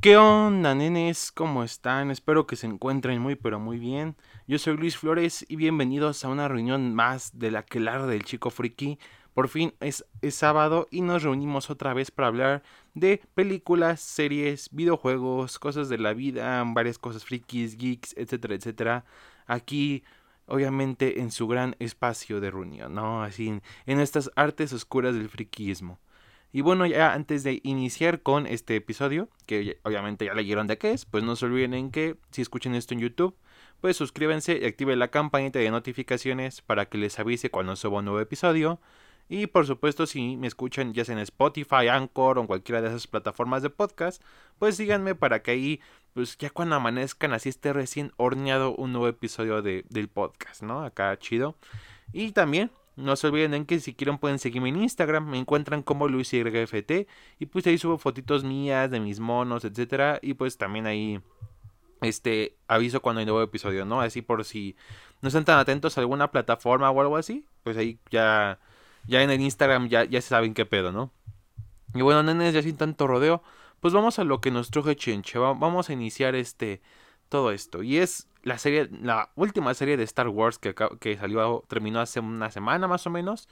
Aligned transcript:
¿Qué 0.00 0.16
onda, 0.16 0.76
nenes? 0.76 1.32
¿Cómo 1.32 1.64
están? 1.64 2.12
Espero 2.12 2.46
que 2.46 2.54
se 2.54 2.68
encuentren 2.68 3.20
muy 3.20 3.34
pero 3.34 3.58
muy 3.58 3.80
bien. 3.80 4.14
Yo 4.46 4.60
soy 4.60 4.76
Luis 4.76 4.96
Flores 4.96 5.44
y 5.48 5.56
bienvenidos 5.56 6.24
a 6.24 6.28
una 6.28 6.46
reunión 6.46 6.94
más 6.94 7.36
de 7.36 7.50
la 7.50 7.64
que 7.64 7.80
del 7.80 8.22
chico 8.22 8.50
friki. 8.50 9.00
Por 9.34 9.48
fin 9.48 9.74
es, 9.80 10.04
es, 10.22 10.36
sábado 10.36 10.86
y 10.92 11.00
nos 11.00 11.24
reunimos 11.24 11.68
otra 11.68 11.94
vez 11.94 12.12
para 12.12 12.28
hablar 12.28 12.62
de 12.94 13.20
películas, 13.34 14.00
series, 14.00 14.68
videojuegos, 14.70 15.58
cosas 15.58 15.88
de 15.88 15.98
la 15.98 16.12
vida, 16.12 16.62
varias 16.64 16.96
cosas 16.96 17.24
frikis, 17.24 17.76
geeks, 17.76 18.14
etcétera, 18.16 18.54
etcétera. 18.54 19.04
Aquí, 19.48 20.04
obviamente, 20.46 21.20
en 21.20 21.32
su 21.32 21.48
gran 21.48 21.74
espacio 21.80 22.40
de 22.40 22.52
reunión, 22.52 22.94
¿no? 22.94 23.24
Así, 23.24 23.48
en 23.86 24.00
estas 24.00 24.30
artes 24.36 24.72
oscuras 24.72 25.14
del 25.14 25.28
friquismo. 25.28 25.98
Y 26.52 26.62
bueno, 26.62 26.86
ya 26.86 27.12
antes 27.12 27.42
de 27.42 27.60
iniciar 27.62 28.22
con 28.22 28.46
este 28.46 28.76
episodio, 28.76 29.28
que 29.46 29.78
obviamente 29.82 30.24
ya 30.24 30.34
leyeron 30.34 30.66
de 30.66 30.78
qué 30.78 30.92
es, 30.92 31.04
pues 31.04 31.22
no 31.22 31.36
se 31.36 31.46
olviden 31.46 31.74
en 31.74 31.90
que 31.90 32.16
si 32.30 32.40
escuchan 32.40 32.74
esto 32.74 32.94
en 32.94 33.00
YouTube, 33.00 33.36
pues 33.80 33.96
suscríbanse 33.96 34.58
y 34.60 34.64
activen 34.64 34.98
la 34.98 35.08
campanita 35.08 35.58
de 35.58 35.70
notificaciones 35.70 36.62
para 36.62 36.86
que 36.86 36.98
les 36.98 37.18
avise 37.18 37.50
cuando 37.50 37.76
suba 37.76 37.98
un 37.98 38.06
nuevo 38.06 38.20
episodio. 38.20 38.80
Y 39.28 39.46
por 39.46 39.66
supuesto, 39.66 40.06
si 40.06 40.38
me 40.38 40.46
escuchan 40.46 40.94
ya 40.94 41.04
sea 41.04 41.14
en 41.14 41.20
Spotify, 41.20 41.88
Anchor 41.88 42.38
o 42.38 42.40
en 42.40 42.46
cualquiera 42.46 42.80
de 42.80 42.88
esas 42.88 43.06
plataformas 43.06 43.62
de 43.62 43.68
podcast, 43.68 44.22
pues 44.58 44.76
síganme 44.76 45.14
para 45.14 45.42
que 45.42 45.50
ahí, 45.50 45.80
pues 46.14 46.38
ya 46.38 46.48
cuando 46.48 46.76
amanezcan, 46.76 47.34
así 47.34 47.50
esté 47.50 47.74
recién 47.74 48.12
horneado 48.16 48.74
un 48.74 48.92
nuevo 48.92 49.06
episodio 49.06 49.60
de, 49.60 49.84
del 49.90 50.08
podcast, 50.08 50.62
¿no? 50.62 50.82
Acá 50.82 51.18
chido. 51.18 51.56
Y 52.12 52.32
también 52.32 52.70
no 52.98 53.16
se 53.16 53.28
olviden 53.28 53.54
en 53.54 53.64
que 53.64 53.80
si 53.80 53.94
quieren 53.94 54.18
pueden 54.18 54.38
seguirme 54.38 54.68
en 54.70 54.82
Instagram, 54.82 55.26
me 55.28 55.38
encuentran 55.38 55.82
como 55.82 56.08
LuisYFT 56.08 57.06
y 57.38 57.46
pues 57.46 57.66
ahí 57.66 57.78
subo 57.78 57.96
fotitos 57.96 58.44
mías 58.44 58.90
de 58.90 59.00
mis 59.00 59.20
monos, 59.20 59.64
etcétera, 59.64 60.18
y 60.20 60.34
pues 60.34 60.58
también 60.58 60.86
ahí 60.86 61.20
este 62.00 62.56
aviso 62.66 63.00
cuando 63.00 63.20
hay 63.20 63.26
nuevo 63.26 63.42
episodio, 63.42 63.84
¿no? 63.84 64.00
Así 64.00 64.20
por 64.20 64.44
si 64.44 64.76
no 65.22 65.28
están 65.28 65.44
tan 65.44 65.58
atentos 65.58 65.96
a 65.96 66.00
alguna 66.00 66.30
plataforma 66.30 66.90
o 66.90 67.00
algo 67.00 67.16
así, 67.16 67.44
pues 67.62 67.76
ahí 67.76 67.98
ya 68.10 68.58
ya 69.06 69.22
en 69.22 69.30
el 69.30 69.40
Instagram 69.40 69.88
ya 69.88 70.04
ya 70.04 70.20
saben 70.20 70.54
qué 70.54 70.66
pedo, 70.66 70.92
¿no? 70.92 71.12
Y 71.94 72.02
bueno, 72.02 72.22
nenes, 72.22 72.52
ya 72.52 72.62
sin 72.62 72.76
tanto 72.76 73.06
rodeo, 73.06 73.42
pues 73.80 73.94
vamos 73.94 74.18
a 74.18 74.24
lo 74.24 74.40
que 74.40 74.50
nos 74.50 74.70
truje 74.70 74.96
Chenche, 74.96 75.38
vamos 75.38 75.88
a 75.88 75.92
iniciar 75.92 76.34
este 76.34 76.82
todo 77.28 77.50
esto 77.50 77.82
y 77.82 77.98
es 77.98 78.28
la 78.42 78.58
serie, 78.58 78.88
la 79.02 79.30
última 79.34 79.74
serie 79.74 79.96
de 79.96 80.04
Star 80.04 80.28
Wars 80.28 80.58
que, 80.58 80.74
que 81.00 81.16
salió, 81.16 81.64
terminó 81.68 82.00
hace 82.00 82.20
una 82.20 82.50
semana 82.50 82.88
más 82.88 83.06
o 83.06 83.10
menos, 83.10 83.48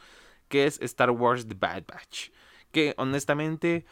que 0.49 0.67
es 0.67 0.81
Star 0.81 1.11
Wars 1.11 1.47
The 1.47 1.55
Bad 1.55 1.85
Batch. 1.87 2.31
Que 2.73 2.95
honestamente, 2.99 3.87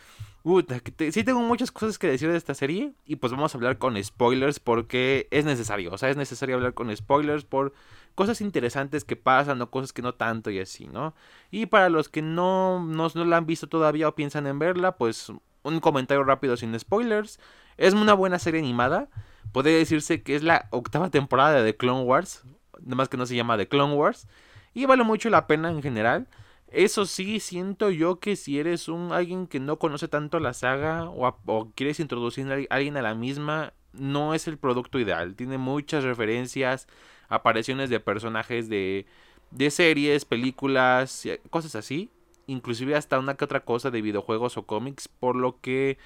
que 0.96 1.12
sí 1.12 1.24
tengo 1.24 1.40
muchas 1.40 1.70
cosas 1.70 1.98
que 1.98 2.06
decir 2.06 2.30
de 2.30 2.36
esta 2.36 2.54
serie 2.54 2.92
y 3.06 3.16
pues 3.16 3.32
vamos 3.32 3.54
a 3.54 3.58
hablar 3.58 3.78
con 3.78 4.02
spoilers 4.02 4.60
porque 4.60 5.26
es 5.30 5.44
necesario, 5.44 5.92
o 5.92 5.98
sea, 5.98 6.10
es 6.10 6.16
necesario 6.16 6.56
hablar 6.56 6.74
con 6.74 6.94
spoilers 6.94 7.44
por 7.44 7.72
cosas 8.14 8.40
interesantes 8.40 9.04
que 9.04 9.16
pasan 9.16 9.62
o 9.62 9.70
cosas 9.70 9.92
que 9.92 10.02
no 10.02 10.14
tanto 10.14 10.50
y 10.50 10.58
así, 10.60 10.86
¿no? 10.86 11.14
Y 11.50 11.66
para 11.66 11.88
los 11.88 12.08
que 12.08 12.20
no, 12.20 12.84
no, 12.84 13.08
no 13.14 13.24
la 13.24 13.38
han 13.38 13.46
visto 13.46 13.68
todavía 13.68 14.08
o 14.08 14.14
piensan 14.14 14.46
en 14.46 14.58
verla, 14.58 14.96
pues 14.96 15.32
un 15.62 15.80
comentario 15.80 16.22
rápido 16.24 16.56
sin 16.56 16.78
spoilers. 16.78 17.40
Es 17.76 17.94
una 17.94 18.14
buena 18.14 18.38
serie 18.38 18.60
animada 18.60 19.08
puede 19.54 19.78
decirse 19.78 20.24
que 20.24 20.34
es 20.34 20.42
la 20.42 20.66
octava 20.72 21.10
temporada 21.10 21.62
de 21.62 21.76
Clone 21.76 22.02
Wars, 22.02 22.42
nada 22.82 22.96
más 22.96 23.08
que 23.08 23.16
no 23.16 23.24
se 23.24 23.36
llama 23.36 23.56
The 23.56 23.68
Clone 23.68 23.94
Wars, 23.94 24.26
y 24.74 24.84
vale 24.84 25.04
mucho 25.04 25.30
la 25.30 25.46
pena 25.46 25.70
en 25.70 25.80
general. 25.80 26.26
Eso 26.72 27.06
sí, 27.06 27.38
siento 27.38 27.90
yo 27.90 28.18
que 28.18 28.34
si 28.34 28.58
eres 28.58 28.88
un 28.88 29.12
alguien 29.12 29.46
que 29.46 29.60
no 29.60 29.78
conoce 29.78 30.08
tanto 30.08 30.40
la 30.40 30.54
saga 30.54 31.08
o, 31.08 31.70
quieres 31.76 32.00
introducir 32.00 32.50
a 32.50 32.74
alguien 32.74 32.96
a 32.96 33.02
la 33.02 33.14
misma, 33.14 33.74
no 33.92 34.34
es 34.34 34.48
el 34.48 34.58
producto 34.58 34.98
ideal. 34.98 35.36
Tiene 35.36 35.56
muchas 35.56 36.02
referencias, 36.02 36.88
apariciones 37.28 37.90
de 37.90 38.00
personajes 38.00 38.68
de, 38.68 39.06
de 39.52 39.70
series, 39.70 40.24
películas, 40.24 41.28
cosas 41.50 41.76
así. 41.76 42.10
Inclusive 42.46 42.96
hasta 42.96 43.18
una 43.18 43.34
que 43.36 43.44
otra 43.44 43.64
cosa 43.64 43.90
de 43.90 44.02
videojuegos 44.02 44.56
o 44.56 44.66
cómics, 44.66 45.08
por 45.08 45.36
lo 45.36 45.60
que 45.60 45.98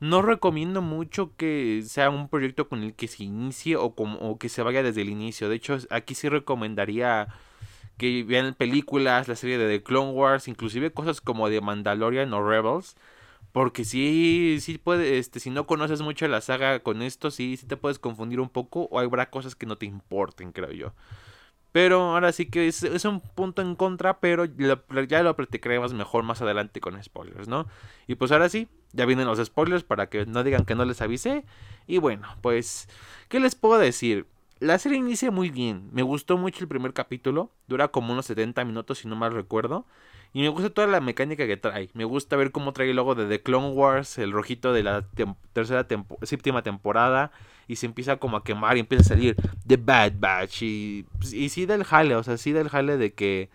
no 0.00 0.22
recomiendo 0.22 0.82
mucho 0.82 1.32
que 1.36 1.82
sea 1.86 2.10
un 2.10 2.28
proyecto 2.28 2.68
con 2.68 2.82
el 2.82 2.94
que 2.94 3.08
se 3.08 3.24
inicie 3.24 3.76
o, 3.76 3.94
como, 3.94 4.38
que 4.38 4.48
se 4.48 4.62
vaya 4.62 4.82
desde 4.82 5.02
el 5.02 5.08
inicio. 5.08 5.48
De 5.48 5.56
hecho, 5.56 5.78
aquí 5.90 6.14
sí 6.14 6.28
recomendaría 6.28 7.28
que 7.98 8.24
vean 8.24 8.54
películas, 8.54 9.28
la 9.28 9.36
serie 9.36 9.58
de 9.58 9.78
The 9.78 9.82
Clone 9.82 10.12
Wars, 10.12 10.48
inclusive 10.48 10.92
cosas 10.92 11.20
como 11.20 11.48
de 11.48 11.60
Mandalorian 11.60 12.32
o 12.34 12.46
Rebels. 12.46 12.96
Porque 13.52 13.86
sí, 13.86 14.58
sí 14.60 14.76
puede, 14.76 15.18
este, 15.18 15.40
si 15.40 15.48
no 15.48 15.66
conoces 15.66 16.02
mucho 16.02 16.28
la 16.28 16.42
saga 16.42 16.80
con 16.80 17.00
esto, 17.00 17.30
sí, 17.30 17.56
sí 17.56 17.66
te 17.66 17.78
puedes 17.78 17.98
confundir 17.98 18.38
un 18.40 18.50
poco 18.50 18.82
o 18.90 18.98
habrá 19.00 19.30
cosas 19.30 19.54
que 19.54 19.64
no 19.64 19.78
te 19.78 19.86
importen, 19.86 20.52
creo 20.52 20.72
yo. 20.72 20.92
Pero 21.76 22.14
ahora 22.14 22.32
sí 22.32 22.46
que 22.46 22.68
es, 22.68 23.04
un 23.04 23.20
punto 23.20 23.60
en 23.60 23.76
contra, 23.76 24.18
pero 24.18 24.46
ya 24.46 25.22
lo 25.22 25.36
platicaremos 25.36 25.92
mejor 25.92 26.24
más 26.24 26.40
adelante 26.40 26.80
con 26.80 27.02
spoilers, 27.04 27.48
¿no? 27.48 27.66
Y 28.06 28.14
pues 28.14 28.32
ahora 28.32 28.48
sí, 28.48 28.66
ya 28.94 29.04
vienen 29.04 29.26
los 29.26 29.44
spoilers 29.44 29.84
para 29.84 30.08
que 30.08 30.24
no 30.24 30.42
digan 30.42 30.64
que 30.64 30.74
no 30.74 30.86
les 30.86 31.02
avisé. 31.02 31.44
Y 31.86 31.98
bueno, 31.98 32.28
pues, 32.40 32.88
¿qué 33.28 33.40
les 33.40 33.56
puedo 33.56 33.76
decir? 33.76 34.24
La 34.58 34.78
serie 34.78 34.98
inicia 34.98 35.30
muy 35.30 35.50
bien. 35.50 35.90
Me 35.92 36.02
gustó 36.02 36.38
mucho 36.38 36.60
el 36.60 36.68
primer 36.68 36.94
capítulo. 36.94 37.50
Dura 37.68 37.88
como 37.88 38.12
unos 38.12 38.24
70 38.26 38.64
minutos, 38.64 38.98
si 38.98 39.08
no 39.08 39.14
mal 39.14 39.34
recuerdo. 39.34 39.84
Y 40.32 40.40
me 40.40 40.48
gusta 40.48 40.70
toda 40.70 40.86
la 40.86 41.00
mecánica 41.00 41.46
que 41.46 41.58
trae. 41.58 41.90
Me 41.92 42.04
gusta 42.04 42.36
ver 42.36 42.52
cómo 42.52 42.72
trae 42.72 42.90
el 42.90 42.96
logo 42.96 43.14
de 43.14 43.26
The 43.26 43.42
Clone 43.42 43.70
Wars, 43.70 44.16
el 44.16 44.32
rojito 44.32 44.72
de 44.72 44.82
la 44.82 45.04
tercera 45.52 45.86
séptima 46.22 46.62
temporada. 46.62 47.32
Y 47.68 47.76
se 47.76 47.84
empieza 47.84 48.16
como 48.16 48.38
a 48.38 48.44
quemar 48.44 48.78
y 48.78 48.80
empieza 48.80 49.02
a 49.02 49.08
salir 49.08 49.36
The 49.66 49.76
Bad 49.76 50.14
Batch. 50.18 50.62
Y, 50.62 51.06
pues, 51.18 51.34
y 51.34 51.50
sí 51.50 51.66
del 51.66 51.84
jale, 51.84 52.16
o 52.16 52.22
sea, 52.22 52.38
sí 52.38 52.52
del 52.52 52.70
jale 52.70 52.96
de 52.96 53.12
que 53.12 53.50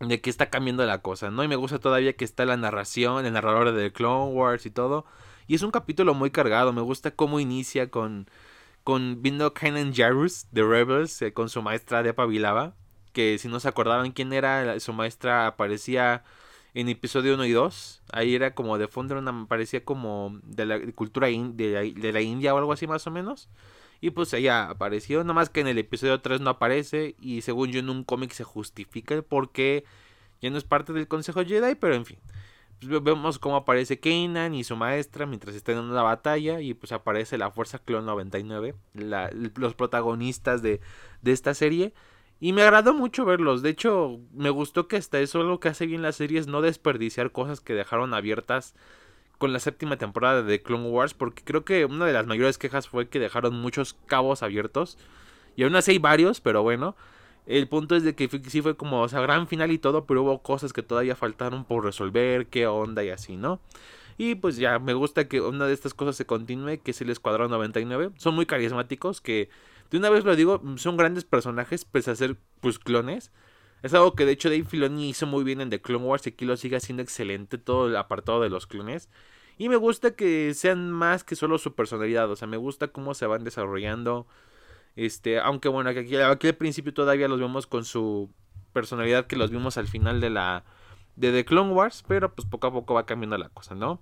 de 0.00 0.20
que 0.20 0.30
está 0.30 0.48
cambiando 0.48 0.86
la 0.86 1.02
cosa, 1.02 1.30
¿no? 1.30 1.42
Y 1.42 1.48
me 1.48 1.56
gusta 1.56 1.80
todavía 1.80 2.12
que 2.12 2.24
está 2.24 2.44
la 2.44 2.56
narración, 2.56 3.26
el 3.26 3.32
narrador 3.32 3.72
de 3.72 3.88
The 3.88 3.92
Clone 3.92 4.32
Wars 4.32 4.64
y 4.66 4.70
todo. 4.70 5.06
Y 5.48 5.54
es 5.54 5.62
un 5.62 5.70
capítulo 5.70 6.14
muy 6.14 6.30
cargado, 6.30 6.72
me 6.72 6.82
gusta 6.82 7.10
cómo 7.10 7.40
inicia 7.40 7.90
con, 7.90 8.28
con 8.88 9.20
viendo 9.20 9.52
Kanan 9.52 9.92
Jarrus 9.92 10.46
de 10.50 10.62
Rebels, 10.62 11.20
eh, 11.20 11.34
con 11.34 11.50
su 11.50 11.60
maestra 11.60 12.02
de 12.02 12.14
Pavilava, 12.14 12.74
que 13.12 13.36
si 13.36 13.46
no 13.46 13.60
se 13.60 13.68
acordaban 13.68 14.12
quién 14.12 14.32
era, 14.32 14.80
su 14.80 14.94
maestra 14.94 15.46
aparecía 15.46 16.24
en 16.72 16.88
episodio 16.88 17.34
1 17.34 17.44
y 17.44 17.50
2. 17.50 18.02
Ahí 18.14 18.34
era 18.34 18.54
como 18.54 18.78
de 18.78 18.88
fondo, 18.88 19.18
una, 19.18 19.46
parecía 19.46 19.84
como 19.84 20.40
de 20.42 20.64
la 20.64 20.80
cultura 20.92 21.26
de, 21.26 21.92
de 21.94 22.12
la 22.14 22.22
India 22.22 22.54
o 22.54 22.56
algo 22.56 22.72
así 22.72 22.86
más 22.86 23.06
o 23.06 23.10
menos. 23.10 23.50
Y 24.00 24.08
pues 24.08 24.32
ella 24.32 24.70
apareció, 24.70 25.22
nomás 25.22 25.50
que 25.50 25.60
en 25.60 25.66
el 25.66 25.76
episodio 25.76 26.22
3 26.22 26.40
no 26.40 26.48
aparece 26.48 27.14
y 27.20 27.42
según 27.42 27.72
yo 27.72 27.80
en 27.80 27.90
un 27.90 28.04
cómic 28.04 28.32
se 28.32 28.44
justifica 28.44 29.20
porque 29.20 29.84
ya 30.40 30.48
no 30.48 30.56
es 30.56 30.64
parte 30.64 30.94
del 30.94 31.08
Consejo 31.08 31.44
Jedi, 31.44 31.74
pero 31.74 31.94
en 31.94 32.06
fin. 32.06 32.18
Pues 32.80 33.02
vemos 33.02 33.38
cómo 33.38 33.56
aparece 33.56 33.98
Kanan 33.98 34.54
y 34.54 34.64
su 34.64 34.76
maestra 34.76 35.26
mientras 35.26 35.56
están 35.56 35.78
en 35.78 35.84
una 35.84 36.02
batalla 36.02 36.60
y 36.60 36.74
pues 36.74 36.92
aparece 36.92 37.38
la 37.38 37.50
Fuerza 37.50 37.78
Clon 37.78 38.06
99, 38.06 38.74
la, 38.94 39.30
los 39.32 39.74
protagonistas 39.74 40.62
de, 40.62 40.80
de 41.22 41.32
esta 41.32 41.54
serie. 41.54 41.92
Y 42.40 42.52
me 42.52 42.62
agradó 42.62 42.94
mucho 42.94 43.24
verlos. 43.24 43.62
De 43.62 43.70
hecho, 43.70 44.20
me 44.32 44.50
gustó 44.50 44.86
que 44.86 44.96
hasta 44.96 45.18
eso 45.18 45.42
lo 45.42 45.58
que 45.58 45.68
hace 45.68 45.86
bien 45.86 46.02
la 46.02 46.12
serie 46.12 46.38
es 46.38 46.46
no 46.46 46.60
desperdiciar 46.62 47.32
cosas 47.32 47.60
que 47.60 47.74
dejaron 47.74 48.14
abiertas 48.14 48.74
con 49.38 49.52
la 49.52 49.60
séptima 49.60 49.96
temporada 49.96 50.42
de 50.42 50.62
Clone 50.62 50.88
Wars, 50.88 51.14
porque 51.14 51.42
creo 51.44 51.64
que 51.64 51.84
una 51.84 52.06
de 52.06 52.12
las 52.12 52.26
mayores 52.26 52.58
quejas 52.58 52.88
fue 52.88 53.08
que 53.08 53.20
dejaron 53.20 53.60
muchos 53.60 53.94
cabos 54.06 54.42
abiertos. 54.42 54.98
Y 55.56 55.64
aún 55.64 55.74
así 55.74 55.92
hay 55.92 55.98
varios, 55.98 56.40
pero 56.40 56.62
bueno. 56.62 56.96
El 57.48 57.66
punto 57.66 57.96
es 57.96 58.04
de 58.04 58.14
que 58.14 58.28
sí 58.48 58.60
fue 58.60 58.76
como, 58.76 59.00
o 59.00 59.08
sea, 59.08 59.22
gran 59.22 59.48
final 59.48 59.72
y 59.72 59.78
todo, 59.78 60.04
pero 60.04 60.22
hubo 60.22 60.42
cosas 60.42 60.74
que 60.74 60.82
todavía 60.82 61.16
faltaron 61.16 61.64
por 61.64 61.82
resolver, 61.82 62.46
qué 62.48 62.66
onda 62.66 63.02
y 63.02 63.08
así, 63.08 63.38
¿no? 63.38 63.58
Y 64.18 64.34
pues 64.34 64.58
ya, 64.58 64.78
me 64.78 64.92
gusta 64.92 65.28
que 65.28 65.40
una 65.40 65.66
de 65.66 65.72
estas 65.72 65.94
cosas 65.94 66.14
se 66.16 66.26
continúe, 66.26 66.82
que 66.82 66.90
es 66.90 67.00
el 67.00 67.08
Escuadrón 67.08 67.50
99. 67.50 68.10
Son 68.18 68.34
muy 68.34 68.44
carismáticos, 68.44 69.22
que 69.22 69.48
de 69.90 69.96
una 69.96 70.10
vez 70.10 70.24
lo 70.24 70.36
digo, 70.36 70.62
son 70.76 70.98
grandes 70.98 71.24
personajes, 71.24 71.86
pese 71.86 72.10
a 72.10 72.16
ser 72.16 72.36
pues 72.60 72.78
clones. 72.78 73.32
Es 73.82 73.94
algo 73.94 74.14
que 74.14 74.26
de 74.26 74.32
hecho 74.32 74.50
Dave 74.50 74.64
Filoni 74.64 75.08
hizo 75.08 75.26
muy 75.26 75.42
bien 75.42 75.62
en 75.62 75.70
The 75.70 75.80
Clone 75.80 76.04
Wars 76.04 76.26
y 76.26 76.30
aquí 76.30 76.44
lo 76.44 76.56
sigue 76.58 76.76
haciendo 76.76 77.02
excelente 77.02 77.56
todo 77.56 77.86
el 77.88 77.96
apartado 77.96 78.42
de 78.42 78.50
los 78.50 78.66
clones. 78.66 79.08
Y 79.56 79.70
me 79.70 79.76
gusta 79.76 80.14
que 80.14 80.52
sean 80.52 80.90
más 80.90 81.24
que 81.24 81.34
solo 81.34 81.56
su 81.56 81.74
personalidad, 81.74 82.30
o 82.30 82.36
sea, 82.36 82.46
me 82.46 82.58
gusta 82.58 82.88
cómo 82.88 83.14
se 83.14 83.26
van 83.26 83.44
desarrollando. 83.44 84.26
Este, 84.98 85.38
aunque 85.38 85.68
bueno, 85.68 85.90
aquí, 85.90 86.16
aquí 86.16 86.48
al 86.48 86.56
principio 86.56 86.92
todavía 86.92 87.28
los 87.28 87.38
vemos 87.38 87.68
con 87.68 87.84
su 87.84 88.30
personalidad 88.72 89.28
que 89.28 89.36
los 89.36 89.52
vimos 89.52 89.76
al 89.76 89.86
final 89.86 90.20
de 90.20 90.28
la 90.28 90.64
de 91.14 91.30
The 91.30 91.44
Clone 91.44 91.72
Wars, 91.72 92.04
pero 92.08 92.34
pues 92.34 92.48
poco 92.48 92.66
a 92.66 92.72
poco 92.72 92.94
va 92.94 93.06
cambiando 93.06 93.38
la 93.38 93.48
cosa, 93.48 93.76
¿no? 93.76 94.00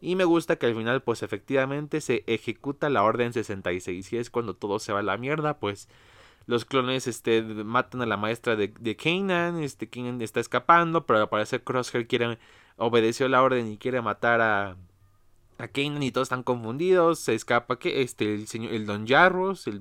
Y 0.00 0.14
me 0.14 0.22
gusta 0.22 0.54
que 0.54 0.66
al 0.66 0.76
final 0.76 1.02
pues 1.02 1.24
efectivamente 1.24 2.00
se 2.00 2.22
ejecuta 2.28 2.88
la 2.90 3.02
Orden 3.02 3.32
66 3.32 4.12
y 4.12 4.18
es 4.18 4.30
cuando 4.30 4.54
todo 4.54 4.78
se 4.78 4.92
va 4.92 5.00
a 5.00 5.02
la 5.02 5.16
mierda, 5.16 5.58
pues 5.58 5.88
los 6.46 6.64
clones 6.64 7.08
este, 7.08 7.42
matan 7.42 8.02
a 8.02 8.06
la 8.06 8.16
maestra 8.16 8.54
de, 8.54 8.68
de 8.68 8.94
Kanan, 8.94 9.60
este, 9.64 9.88
Kanan 9.88 10.22
está 10.22 10.38
escapando, 10.38 11.06
pero 11.06 11.18
al 11.18 11.28
parecer 11.28 11.64
Crosshair 11.64 12.06
quiere, 12.06 12.38
obedeció 12.76 13.28
la 13.28 13.42
orden 13.42 13.72
y 13.72 13.78
quiere 13.78 14.00
matar 14.00 14.40
a, 14.40 14.76
a 15.58 15.66
Kanan 15.66 16.04
y 16.04 16.12
todos 16.12 16.26
están 16.26 16.44
confundidos, 16.44 17.18
se 17.18 17.34
escapa 17.34 17.80
que 17.80 18.02
este 18.02 18.32
el 18.32 18.46
señor 18.46 18.74
el 18.74 18.86
Don 18.86 19.08
Jarros, 19.08 19.66
el, 19.66 19.80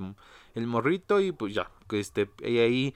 el 0.56 0.68
morrito 0.68 1.19
y 1.19 1.31
pues 1.31 1.54
ya, 1.54 1.69
este 1.92 2.30
y 2.42 2.57
ahí 2.60 2.96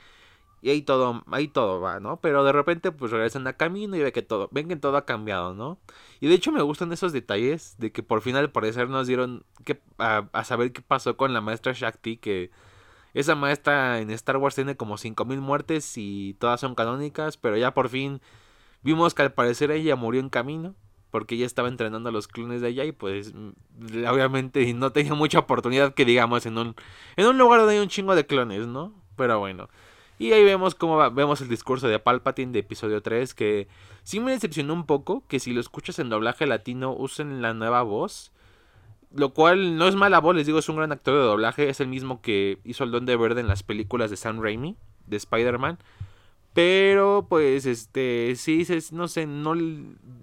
y 0.62 0.70
ahí 0.72 0.82
todo, 0.82 1.24
ahí 1.32 1.48
todo 1.48 1.80
va, 1.80 2.00
¿no? 2.00 2.20
Pero 2.20 2.44
de 2.44 2.52
repente 2.52 2.92
pues 2.92 3.12
regresan 3.12 3.48
a 3.48 3.54
camino 3.54 3.96
y 3.96 4.02
ve 4.02 4.12
que 4.12 4.22
todo, 4.22 4.50
ven 4.52 4.68
que 4.68 4.76
todo 4.76 4.98
ha 4.98 5.06
cambiado, 5.06 5.54
¿no? 5.54 5.80
Y 6.20 6.28
de 6.28 6.36
hecho 6.36 6.52
me 6.52 6.62
gustan 6.62 6.92
esos 6.92 7.14
detalles 7.14 7.76
de 7.78 7.92
que 7.92 8.04
por 8.04 8.22
fin 8.22 8.36
al 8.36 8.52
parecer 8.52 8.90
nos 8.90 9.08
dieron 9.08 9.46
que, 9.64 9.82
a, 9.98 10.28
saber 10.44 10.74
qué 10.74 10.82
pasó 10.82 11.16
con 11.16 11.34
la 11.34 11.42
maestra 11.42 11.74
Shakti, 11.74 12.18
que 12.18 12.52
esa 13.14 13.36
maestra 13.36 14.00
en 14.00 14.12
Star 14.12 14.38
Wars 14.38 14.56
tiene 14.56 14.76
como 14.76 14.98
5000 14.98 15.40
muertes 15.42 15.98
y 15.98 16.36
todas 16.40 16.60
son 16.60 16.76
canónicas, 16.76 17.38
pero 17.38 17.58
ya 17.58 17.74
por 17.74 17.90
fin 17.90 18.22
vimos 18.84 19.14
que 19.14 19.22
al 19.24 19.34
parecer 19.34 19.72
ella 19.72 19.96
murió 19.96 20.22
en 20.22 20.30
camino 20.30 20.76
porque 21.12 21.36
ella 21.36 21.46
estaba 21.46 21.68
entrenando 21.68 22.10
a 22.10 22.12
los 22.12 22.28
clones 22.28 22.62
de 22.62 22.68
allá 22.68 22.86
y 22.86 22.92
pues 22.92 23.34
mm, 23.34 24.06
obviamente 24.08 24.74
no 24.74 24.92
tenía 24.92 25.14
mucha 25.14 25.40
oportunidad 25.40 25.94
que 25.94 26.06
digamos 26.06 26.46
en 26.46 26.58
un 26.58 26.76
en 27.16 27.26
un 27.28 27.38
lugar 27.38 27.60
donde 27.60 27.76
hay 27.76 27.80
un 27.80 27.90
chingo 27.90 28.16
de 28.16 28.26
clones, 28.26 28.68
¿no? 28.68 28.94
Pero 29.16 29.40
bueno, 29.40 29.70
y 30.20 30.34
ahí 30.34 30.44
vemos 30.44 30.76
cómo 30.76 30.98
vemos 31.12 31.40
el 31.40 31.48
discurso 31.48 31.88
de 31.88 31.98
Palpatine 31.98 32.52
de 32.52 32.60
episodio 32.60 33.02
3, 33.02 33.34
que 33.34 33.70
sí 34.04 34.20
me 34.20 34.34
decepcionó 34.34 34.74
un 34.74 34.86
poco 34.86 35.24
que 35.28 35.40
si 35.40 35.54
lo 35.54 35.62
escuchas 35.62 35.98
en 35.98 36.10
doblaje 36.10 36.46
latino 36.46 36.94
usen 36.94 37.42
la 37.42 37.54
nueva 37.54 37.84
voz. 37.84 38.34
Lo 39.16 39.34
cual 39.34 39.78
no 39.78 39.88
es 39.88 39.96
mala 39.96 40.20
voz, 40.20 40.36
les 40.36 40.46
digo, 40.46 40.60
es 40.60 40.70
un 40.70 40.76
gran 40.76 40.92
actor 40.92 41.16
de 41.16 41.22
doblaje. 41.22 41.70
Es 41.70 41.80
el 41.80 41.88
mismo 41.88 42.22
que 42.22 42.60
hizo 42.66 42.84
el 42.84 42.92
Don 42.92 43.06
de 43.06 43.16
Verde 43.16 43.40
en 43.40 43.48
las 43.48 43.64
películas 43.64 44.12
de 44.12 44.18
Sam 44.18 44.42
Raimi, 44.42 44.76
de 45.08 45.18
Spider-Man. 45.18 45.80
Pero, 46.54 47.28
pues, 47.30 47.66
este, 47.66 48.36
sí, 48.36 48.66
no 48.92 49.08
sé, 49.08 49.28
no, 49.28 49.54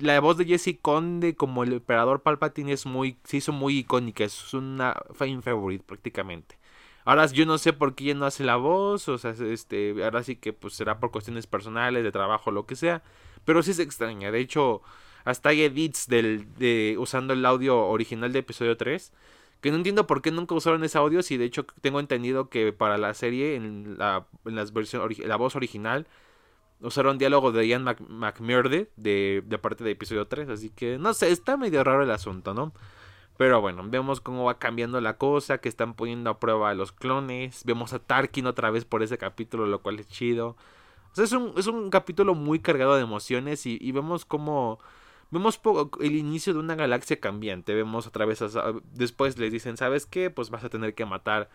la 0.01 0.21
voz 0.21 0.37
de 0.37 0.45
Jesse 0.45 0.77
Conde 0.81 1.37
como 1.37 1.63
el 1.63 1.75
operador 1.75 2.23
Palpatine 2.23 2.73
es 2.73 2.85
muy, 2.85 3.19
se 3.25 3.39
hizo 3.39 3.53
muy 3.53 3.79
icónica, 3.79 4.25
es 4.25 4.53
una 4.55 4.95
fan 5.15 5.43
favorite 5.43 5.85
prácticamente. 5.85 6.59
Ahora 7.05 7.27
yo 7.27 7.47
no 7.47 7.57
sé 7.59 7.73
por 7.73 7.95
qué 7.95 8.15
no 8.15 8.27
hace 8.27 8.43
la 8.45 8.57
voz, 8.57 9.09
o 9.09 9.17
sea, 9.19 9.31
este, 9.31 9.95
ahora 10.05 10.25
sí 10.25 10.37
que 10.37 10.53
pues 10.53 10.75
será 10.75 10.99
por 10.99 11.13
cuestiones 11.13 11.47
personales, 11.47 12.03
de 12.03 12.11
trabajo, 12.13 12.51
lo 12.51 12.67
que 12.67 12.75
sea, 12.75 13.03
pero 13.45 13.63
sí 13.63 13.75
se 13.75 13.85
extraña. 13.85 14.33
De 14.33 14.41
hecho, 14.41 14.83
hasta 15.25 15.51
hay 15.51 15.63
edits 15.63 16.09
del, 16.09 16.53
de, 16.55 16.97
usando 16.99 17.33
el 17.35 17.47
audio 17.47 17.79
original 17.87 18.33
de 18.33 18.41
episodio 18.41 18.77
3, 18.77 19.13
que 19.61 19.71
no 19.71 19.77
entiendo 19.77 20.07
por 20.07 20.23
qué 20.23 20.31
nunca 20.31 20.55
usaron 20.55 20.85
ese 20.85 20.99
audio, 20.99 21.23
si 21.23 21.37
de 21.37 21.45
hecho 21.45 21.67
tengo 21.81 22.01
entendido 22.01 22.49
que 22.49 22.73
para 22.73 22.99
la 22.99 23.15
serie, 23.15 23.57
en 23.57 23.97
la, 23.99 24.27
en 24.45 24.55
las 24.55 24.73
la 24.73 25.37
voz 25.37 25.57
original, 25.57 26.07
usaron 26.81 27.19
diálogo 27.19 27.53
de 27.53 27.67
Ian 27.67 27.85
McMurdy 27.85 28.89
de, 28.97 29.43
de 29.47 29.59
parte 29.59 29.85
de 29.85 29.93
episodio 29.93 30.27
3, 30.27 30.49
así 30.51 30.71
que 30.71 30.99
no 30.99 31.15
sé, 31.15 31.31
está 31.31 31.57
medio 31.57 31.83
raro 31.85 32.03
el 32.03 32.11
asunto, 32.11 32.55
¿no? 32.55 32.73
Pero 33.37 33.61
bueno, 33.61 33.83
vemos 33.87 34.21
cómo 34.21 34.45
va 34.45 34.59
cambiando 34.59 35.01
la 35.01 35.19
cosa, 35.19 35.59
que 35.59 35.69
están 35.69 35.95
poniendo 35.95 36.31
a 36.31 36.41
prueba 36.41 36.71
a 36.71 36.75
los 36.75 36.93
clones. 36.93 37.65
Vemos 37.65 37.93
a 37.93 37.99
Tarkin 37.99 38.47
otra 38.47 38.71
vez 38.71 38.85
por 38.85 39.03
ese 39.03 39.19
capítulo, 39.19 39.67
lo 39.67 39.83
cual 39.83 40.01
es 40.01 40.09
chido. 40.09 40.57
O 41.13 41.15
sea, 41.15 41.25
es 41.25 41.33
un, 41.33 41.53
es 41.57 41.67
un 41.67 41.91
capítulo 41.91 42.35
muy 42.35 42.61
cargado 42.61 42.97
de 42.97 43.03
emociones 43.03 43.67
y, 43.67 43.93
vemos 43.93 44.25
cómo... 44.25 44.79
Vemos 45.31 45.61
el 46.01 46.15
inicio 46.17 46.53
de 46.53 46.61
una 46.61 46.75
galaxia 46.75 47.21
cambiante. 47.21 47.75
Vemos 47.75 48.07
otra 48.07 48.27
vez... 48.27 48.43
después 48.93 49.39
les 49.39 49.53
dicen, 49.53 49.77
¿sabes 49.77 50.07
qué? 50.07 50.31
Pues 50.31 50.51
vas 50.51 50.65
a 50.65 50.69
tener 50.69 50.95
que 50.95 51.05
matar 51.05 51.49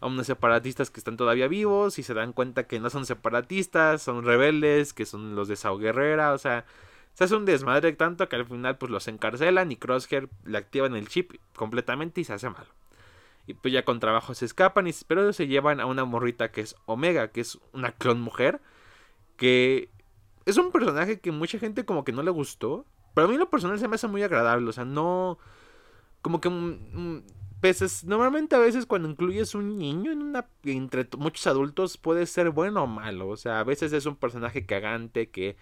a 0.00 0.06
unos 0.06 0.26
separatistas 0.26 0.90
que 0.90 1.00
están 1.00 1.16
todavía 1.16 1.48
vivos 1.48 1.98
y 1.98 2.02
se 2.02 2.14
dan 2.14 2.32
cuenta 2.32 2.66
que 2.66 2.80
no 2.80 2.90
son 2.90 3.06
separatistas, 3.06 4.02
son 4.02 4.24
rebeldes, 4.24 4.92
que 4.92 5.06
son 5.06 5.34
los 5.34 5.48
de 5.48 5.56
Sao 5.56 5.78
Guerrera, 5.78 6.32
o 6.32 6.38
sea, 6.38 6.66
se 7.14 7.24
hace 7.24 7.34
un 7.34 7.46
desmadre 7.46 7.92
tanto 7.94 8.28
que 8.28 8.36
al 8.36 8.44
final 8.44 8.76
pues 8.76 8.92
los 8.92 9.08
encarcelan 9.08 9.72
y 9.72 9.76
Crosshair 9.76 10.28
le 10.44 10.58
activan 10.58 10.94
el 10.94 11.08
chip 11.08 11.32
completamente 11.54 12.20
y 12.20 12.24
se 12.24 12.34
hace 12.34 12.50
malo. 12.50 12.68
Y 13.46 13.54
pues 13.54 13.72
ya 13.72 13.84
con 13.84 14.00
trabajo 14.00 14.34
se 14.34 14.44
escapan 14.44 14.86
y 14.86 14.90
pero 15.06 15.32
se 15.32 15.46
llevan 15.46 15.80
a 15.80 15.86
una 15.86 16.04
morrita 16.04 16.50
que 16.50 16.60
es 16.60 16.76
Omega, 16.84 17.28
que 17.28 17.40
es 17.40 17.58
una 17.72 17.92
clon 17.92 18.20
mujer, 18.20 18.60
que 19.36 19.88
es 20.44 20.58
un 20.58 20.72
personaje 20.72 21.20
que 21.20 21.32
mucha 21.32 21.58
gente 21.58 21.86
como 21.86 22.04
que 22.04 22.12
no 22.12 22.22
le 22.22 22.30
gustó, 22.30 22.84
pero 23.16 23.26
a 23.26 23.30
mí 23.30 23.36
lo 23.38 23.50
personal 23.50 23.80
se 23.80 23.88
me 23.88 23.96
hace 23.96 24.06
muy 24.06 24.22
agradable, 24.22 24.68
o 24.68 24.72
sea, 24.72 24.84
no 24.84 25.38
como 26.22 26.40
que 26.40 26.50
veces 27.60 28.04
normalmente 28.04 28.54
a 28.54 28.58
veces 28.58 28.86
cuando 28.86 29.08
incluyes 29.08 29.54
un 29.54 29.78
niño 29.78 30.12
en 30.12 30.22
una 30.22 30.46
entre 30.64 31.08
muchos 31.16 31.46
adultos 31.46 31.96
puede 31.96 32.26
ser 32.26 32.50
bueno 32.50 32.84
o 32.84 32.86
malo, 32.86 33.28
o 33.28 33.36
sea, 33.36 33.60
a 33.60 33.64
veces 33.64 33.92
es 33.92 34.06
un 34.06 34.16
personaje 34.16 34.66
cagante 34.66 35.30
que 35.30 35.56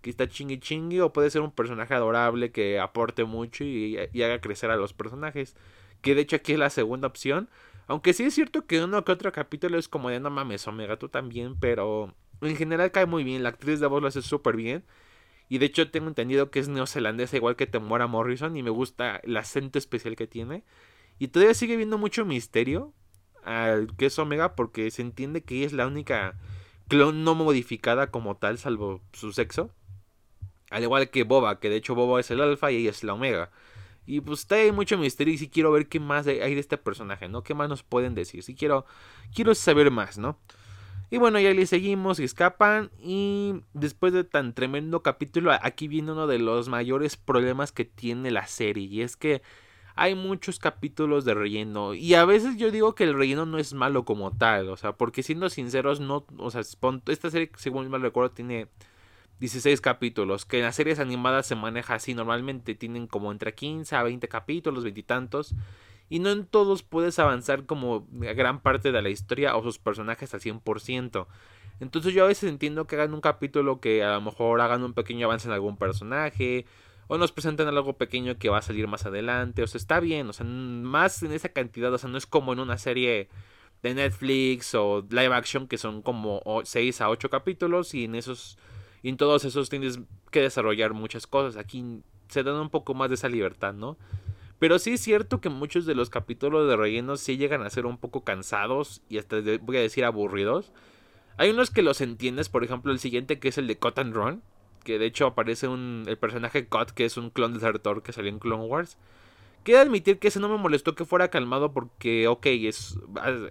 que 0.00 0.10
está 0.10 0.28
chingui 0.28 0.58
chingui, 0.58 1.00
o 1.00 1.12
puede 1.12 1.30
ser 1.30 1.42
un 1.42 1.52
personaje 1.52 1.94
adorable 1.94 2.52
que 2.52 2.78
aporte 2.80 3.24
mucho 3.24 3.64
y, 3.64 3.98
haga 3.98 4.40
crecer 4.40 4.70
a 4.70 4.76
los 4.76 4.92
personajes. 4.94 5.56
Que 6.00 6.14
de 6.14 6.22
hecho 6.22 6.36
aquí 6.36 6.52
es 6.52 6.58
la 6.58 6.70
segunda 6.70 7.08
opción. 7.08 7.48
Aunque 7.86 8.12
sí 8.14 8.24
es 8.24 8.34
cierto 8.34 8.66
que 8.66 8.82
uno 8.82 9.04
que 9.04 9.12
otro 9.12 9.32
capítulo 9.32 9.78
es 9.78 9.88
como 9.88 10.10
de 10.10 10.20
no 10.20 10.30
mames, 10.30 10.66
Omega, 10.68 10.96
tú 10.96 11.08
también, 11.08 11.56
pero 11.58 12.14
en 12.40 12.56
general 12.56 12.92
cae 12.92 13.06
muy 13.06 13.24
bien. 13.24 13.42
La 13.42 13.50
actriz 13.50 13.80
de 13.80 13.86
voz 13.86 14.00
lo 14.00 14.08
hace 14.08 14.22
súper 14.22 14.56
bien. 14.56 14.84
Y 15.50 15.58
de 15.58 15.66
hecho 15.66 15.90
tengo 15.90 16.06
entendido 16.06 16.52
que 16.52 16.60
es 16.60 16.68
neozelandesa 16.68 17.36
igual 17.36 17.56
que 17.56 17.66
Temora 17.66 18.06
Morrison 18.06 18.56
y 18.56 18.62
me 18.62 18.70
gusta 18.70 19.16
el 19.24 19.36
acento 19.36 19.80
especial 19.80 20.14
que 20.14 20.28
tiene. 20.28 20.62
Y 21.18 21.28
todavía 21.28 21.54
sigue 21.54 21.76
viendo 21.76 21.98
mucho 21.98 22.24
misterio 22.24 22.94
al 23.42 23.94
que 23.96 24.06
es 24.06 24.18
Omega 24.20 24.54
porque 24.54 24.88
se 24.92 25.02
entiende 25.02 25.42
que 25.42 25.56
ella 25.56 25.66
es 25.66 25.72
la 25.72 25.88
única 25.88 26.38
clon 26.86 27.24
no 27.24 27.34
modificada 27.34 28.12
como 28.12 28.36
tal 28.36 28.58
salvo 28.58 29.02
su 29.12 29.32
sexo. 29.32 29.72
Al 30.70 30.84
igual 30.84 31.10
que 31.10 31.24
Boba, 31.24 31.58
que 31.58 31.68
de 31.68 31.76
hecho 31.76 31.96
Boba 31.96 32.20
es 32.20 32.30
el 32.30 32.40
alfa 32.40 32.70
y 32.70 32.76
ella 32.76 32.90
es 32.90 33.02
la 33.02 33.14
omega. 33.14 33.50
Y 34.06 34.20
pues 34.20 34.40
está 34.40 34.54
hay 34.54 34.70
mucho 34.70 34.98
misterio 34.98 35.34
y 35.34 35.38
sí 35.38 35.48
quiero 35.48 35.72
ver 35.72 35.88
qué 35.88 35.98
más 35.98 36.28
hay 36.28 36.54
de 36.54 36.60
este 36.60 36.78
personaje, 36.78 37.28
¿no? 37.28 37.42
¿Qué 37.42 37.54
más 37.54 37.68
nos 37.68 37.82
pueden 37.82 38.14
decir? 38.14 38.44
Sí 38.44 38.54
quiero, 38.54 38.86
quiero 39.34 39.52
saber 39.56 39.90
más, 39.90 40.16
¿no? 40.16 40.38
Y 41.10 41.18
bueno, 41.18 41.40
ya 41.40 41.52
le 41.52 41.66
seguimos 41.66 42.20
y 42.20 42.24
escapan. 42.24 42.90
Y 43.00 43.62
después 43.74 44.12
de 44.12 44.24
tan 44.24 44.54
tremendo 44.54 45.02
capítulo, 45.02 45.52
aquí 45.60 45.88
viene 45.88 46.12
uno 46.12 46.26
de 46.26 46.38
los 46.38 46.68
mayores 46.68 47.16
problemas 47.16 47.72
que 47.72 47.84
tiene 47.84 48.30
la 48.30 48.46
serie. 48.46 48.84
Y 48.84 49.02
es 49.02 49.16
que 49.16 49.42
hay 49.96 50.14
muchos 50.14 50.58
capítulos 50.58 51.24
de 51.24 51.34
relleno. 51.34 51.94
Y 51.94 52.14
a 52.14 52.24
veces 52.24 52.56
yo 52.56 52.70
digo 52.70 52.94
que 52.94 53.04
el 53.04 53.14
relleno 53.14 53.44
no 53.44 53.58
es 53.58 53.74
malo 53.74 54.04
como 54.04 54.30
tal. 54.36 54.68
O 54.68 54.76
sea, 54.76 54.92
porque 54.92 55.24
siendo 55.24 55.50
sinceros, 55.50 55.98
no. 56.00 56.24
O 56.38 56.50
sea, 56.50 56.60
esta 56.60 57.30
serie, 57.30 57.50
según 57.56 57.90
mal 57.90 58.02
recuerdo, 58.02 58.30
tiene 58.30 58.68
16 59.40 59.80
capítulos, 59.80 60.44
que 60.44 60.58
en 60.58 60.64
las 60.64 60.76
series 60.76 60.98
animadas 60.98 61.46
se 61.46 61.56
maneja 61.56 61.94
así 61.94 62.14
normalmente, 62.14 62.74
tienen 62.74 63.06
como 63.06 63.32
entre 63.32 63.54
15 63.54 63.96
a 63.96 64.02
20 64.02 64.28
capítulos, 64.28 64.84
veintitantos, 64.84 65.54
y, 66.10 66.18
no 66.18 66.30
en 66.30 66.44
todos 66.44 66.82
puedes 66.82 67.18
avanzar 67.18 67.64
como 67.64 68.06
gran 68.10 68.60
parte 68.60 68.92
de 68.92 69.00
la 69.00 69.08
historia 69.08 69.56
o 69.56 69.62
sus 69.62 69.78
personajes 69.78 70.34
al 70.34 70.40
100%. 70.40 71.26
Entonces 71.80 72.12
yo 72.12 72.24
a 72.24 72.28
veces 72.28 72.50
entiendo 72.50 72.86
que 72.86 72.96
hagan 72.96 73.14
un 73.14 73.22
capítulo 73.22 73.80
que 73.80 74.04
a 74.04 74.14
lo 74.14 74.20
mejor 74.20 74.60
hagan 74.60 74.82
un 74.82 74.92
pequeño 74.92 75.26
avance 75.26 75.48
en 75.48 75.54
algún 75.54 75.78
personaje, 75.78 76.66
o 77.06 77.18
nos 77.18 77.32
presenten 77.32 77.66
algo 77.66 77.96
pequeño 77.96 78.38
que 78.38 78.50
va 78.50 78.58
a 78.58 78.62
salir 78.62 78.86
más 78.86 79.06
adelante, 79.06 79.62
o 79.62 79.66
sea, 79.66 79.78
está 79.78 79.98
bien, 79.98 80.28
o 80.28 80.32
sea, 80.32 80.46
más 80.46 81.22
en 81.22 81.32
esa 81.32 81.48
cantidad, 81.48 81.92
o 81.92 81.98
sea, 81.98 82.10
no 82.10 82.18
es 82.18 82.26
como 82.26 82.52
en 82.52 82.60
una 82.60 82.78
serie 82.78 83.28
de 83.82 83.94
Netflix 83.94 84.74
o 84.74 85.06
live 85.10 85.34
action 85.34 85.66
que 85.66 85.78
son 85.78 86.02
como 86.02 86.42
6 86.62 87.00
a 87.00 87.08
8 87.08 87.30
capítulos 87.30 87.94
y 87.94 88.04
en 88.04 88.14
esos 88.14 88.58
y 89.02 89.08
en 89.08 89.16
todos 89.16 89.44
esos 89.44 89.70
tienes 89.70 89.98
que 90.30 90.42
desarrollar 90.42 90.92
muchas 90.92 91.26
cosas. 91.26 91.56
Aquí 91.56 92.02
se 92.28 92.42
dan 92.42 92.56
un 92.56 92.70
poco 92.70 92.94
más 92.94 93.08
de 93.08 93.14
esa 93.14 93.28
libertad, 93.28 93.72
¿no? 93.72 93.96
Pero 94.60 94.78
sí 94.78 94.92
es 94.92 95.00
cierto 95.00 95.40
que 95.40 95.48
muchos 95.48 95.86
de 95.86 95.94
los 95.94 96.10
capítulos 96.10 96.68
de 96.68 96.76
relleno 96.76 97.16
sí 97.16 97.38
llegan 97.38 97.62
a 97.62 97.70
ser 97.70 97.86
un 97.86 97.96
poco 97.96 98.24
cansados 98.24 99.00
y 99.08 99.16
hasta 99.16 99.38
voy 99.62 99.78
a 99.78 99.80
decir 99.80 100.04
aburridos. 100.04 100.70
Hay 101.38 101.48
unos 101.48 101.70
que 101.70 101.80
los 101.80 102.02
entiendes, 102.02 102.50
por 102.50 102.62
ejemplo 102.62 102.92
el 102.92 102.98
siguiente 102.98 103.38
que 103.38 103.48
es 103.48 103.56
el 103.56 103.66
de 103.66 103.78
Cut 103.78 103.98
and 103.98 104.14
Run, 104.14 104.42
que 104.84 104.98
de 104.98 105.06
hecho 105.06 105.26
aparece 105.26 105.66
el 105.66 106.18
personaje 106.20 106.66
Cut 106.66 106.90
que 106.90 107.06
es 107.06 107.16
un 107.16 107.30
clon 107.30 107.54
desertor 107.54 108.02
que 108.02 108.12
salió 108.12 108.30
en 108.30 108.38
Clone 108.38 108.66
Wars. 108.66 108.98
Quiero 109.62 109.80
admitir 109.80 110.18
que 110.18 110.28
ese 110.28 110.40
no 110.40 110.50
me 110.50 110.58
molestó 110.58 110.94
que 110.94 111.06
fuera 111.06 111.28
calmado 111.28 111.72
porque, 111.72 112.28
ok, 112.28 112.46
es, 112.46 112.98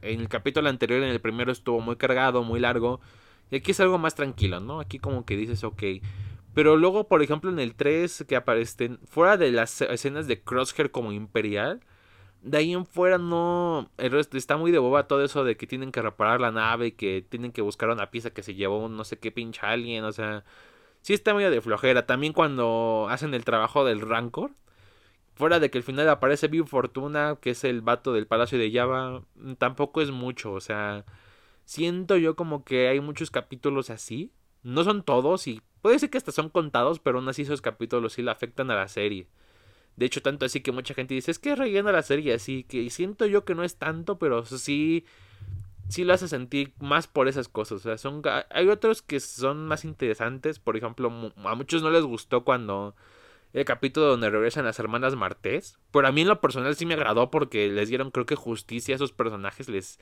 en 0.03 0.21
el 0.21 0.29
capítulo 0.29 0.69
anterior, 0.69 1.01
en 1.01 1.09
el 1.09 1.21
primero 1.21 1.51
estuvo 1.51 1.81
muy 1.81 1.95
cargado, 1.95 2.43
muy 2.43 2.59
largo. 2.59 3.01
Y 3.49 3.55
aquí 3.55 3.71
es 3.71 3.79
algo 3.79 3.97
más 3.97 4.13
tranquilo, 4.13 4.59
¿no? 4.59 4.79
Aquí 4.79 4.99
como 4.99 5.25
que 5.25 5.35
dices, 5.35 5.63
ok. 5.63 5.83
Pero 6.59 6.75
luego, 6.75 7.07
por 7.07 7.21
ejemplo, 7.23 7.49
en 7.49 7.57
el 7.57 7.73
3 7.73 8.25
que 8.27 8.35
aparecen, 8.35 8.99
fuera 9.05 9.37
de 9.37 9.49
las 9.49 9.79
escenas 9.79 10.27
de 10.27 10.43
Crosshair 10.43 10.91
como 10.91 11.13
imperial, 11.13 11.79
de 12.41 12.57
ahí 12.57 12.73
en 12.73 12.85
fuera 12.85 13.17
no. 13.17 13.89
El 13.97 14.11
resto 14.11 14.35
está 14.37 14.57
muy 14.57 14.71
de 14.71 14.77
boba 14.77 15.07
todo 15.07 15.23
eso 15.23 15.45
de 15.45 15.55
que 15.55 15.67
tienen 15.67 15.93
que 15.93 16.01
reparar 16.01 16.41
la 16.41 16.51
nave, 16.51 16.95
que 16.95 17.21
tienen 17.21 17.53
que 17.53 17.61
buscar 17.61 17.89
una 17.91 18.11
pieza 18.11 18.31
que 18.31 18.43
se 18.43 18.55
llevó 18.55 18.83
un 18.85 18.97
no 18.97 19.05
sé 19.05 19.17
qué 19.19 19.31
pinche 19.31 19.61
alguien, 19.65 20.03
o 20.03 20.11
sea. 20.11 20.43
Sí 21.01 21.13
está 21.13 21.33
medio 21.33 21.49
de 21.49 21.61
flojera. 21.61 22.05
También 22.05 22.33
cuando 22.33 23.07
hacen 23.09 23.33
el 23.33 23.45
trabajo 23.45 23.85
del 23.85 24.01
Rancor. 24.01 24.51
Fuera 25.35 25.61
de 25.61 25.71
que 25.71 25.77
al 25.77 25.85
final 25.85 26.09
aparece 26.09 26.49
Viv 26.49 26.65
Fortuna, 26.67 27.37
que 27.41 27.51
es 27.51 27.63
el 27.63 27.79
vato 27.81 28.11
del 28.11 28.27
Palacio 28.27 28.59
de 28.59 28.69
Java, 28.69 29.23
tampoco 29.59 30.01
es 30.01 30.11
mucho, 30.11 30.51
o 30.51 30.59
sea 30.59 31.05
siento 31.69 32.17
yo 32.17 32.35
como 32.35 32.63
que 32.63 32.87
hay 32.87 32.99
muchos 32.99 33.29
capítulos 33.29 33.91
así. 33.91 34.33
No 34.63 34.83
son 34.83 35.03
todos 35.03 35.47
y 35.47 35.61
puede 35.81 35.99
ser 35.99 36.09
que 36.09 36.17
hasta 36.17 36.31
son 36.31 36.49
contados, 36.49 36.99
pero 36.99 37.19
aún 37.19 37.29
así 37.29 37.43
esos 37.43 37.61
capítulos 37.61 38.13
sí 38.13 38.21
le 38.21 38.31
afectan 38.31 38.71
a 38.71 38.75
la 38.75 38.87
serie. 38.87 39.27
De 39.95 40.05
hecho, 40.05 40.21
tanto 40.21 40.45
así 40.45 40.61
que 40.61 40.71
mucha 40.71 40.93
gente 40.93 41.13
dice, 41.13 41.31
es 41.31 41.39
que 41.39 41.51
es 41.51 41.57
relleno 41.59 41.91
la 41.91 42.03
serie, 42.03 42.33
así 42.33 42.63
que 42.63 42.89
siento 42.89 43.25
yo 43.25 43.43
que 43.43 43.55
no 43.55 43.63
es 43.63 43.75
tanto, 43.75 44.17
pero 44.17 44.45
sí, 44.45 45.05
sí 45.89 46.05
lo 46.05 46.13
hace 46.13 46.27
sentir 46.27 46.73
más 46.79 47.07
por 47.07 47.27
esas 47.27 47.49
cosas. 47.49 47.79
O 47.79 47.79
sea, 47.79 47.97
son, 47.97 48.21
hay 48.49 48.69
otros 48.69 49.01
que 49.01 49.19
son 49.19 49.67
más 49.67 49.83
interesantes. 49.83 50.59
Por 50.59 50.77
ejemplo, 50.77 51.33
a 51.43 51.55
muchos 51.55 51.83
no 51.83 51.89
les 51.89 52.03
gustó 52.03 52.45
cuando 52.45 52.95
el 53.51 53.65
capítulo 53.65 54.07
donde 54.07 54.29
regresan 54.29 54.65
las 54.65 54.79
hermanas 54.79 55.15
Martés. 55.15 55.77
Pero 55.91 56.07
a 56.07 56.11
mí 56.11 56.21
en 56.21 56.27
lo 56.27 56.39
personal 56.39 56.75
sí 56.75 56.85
me 56.85 56.93
agradó 56.93 57.31
porque 57.31 57.67
les 57.69 57.89
dieron 57.89 58.11
creo 58.11 58.25
que 58.25 58.35
justicia 58.35 58.95
a 58.95 58.97
esos 58.97 59.11
personajes. 59.11 59.67
Les 59.67 59.99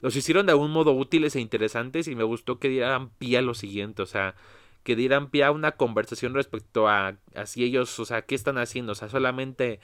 los 0.00 0.16
hicieron 0.16 0.46
de 0.46 0.52
algún 0.52 0.70
modo 0.70 0.92
útiles 0.92 1.36
e 1.36 1.40
interesantes 1.40 2.08
y 2.08 2.14
me 2.14 2.24
gustó 2.24 2.58
que 2.58 2.68
dieran 2.68 3.10
pie 3.10 3.38
a 3.38 3.42
lo 3.42 3.54
siguiente. 3.54 4.02
O 4.02 4.06
sea, 4.06 4.34
que 4.82 4.96
dieran 4.96 5.30
pie 5.30 5.44
a 5.44 5.50
una 5.52 5.72
conversación 5.72 6.34
respecto 6.34 6.88
a, 6.88 7.16
si 7.44 7.64
ellos, 7.64 7.98
o 7.98 8.04
sea, 8.04 8.22
qué 8.22 8.34
están 8.34 8.58
haciendo, 8.58 8.92
o 8.92 8.94
sea, 8.94 9.08
solamente 9.08 9.80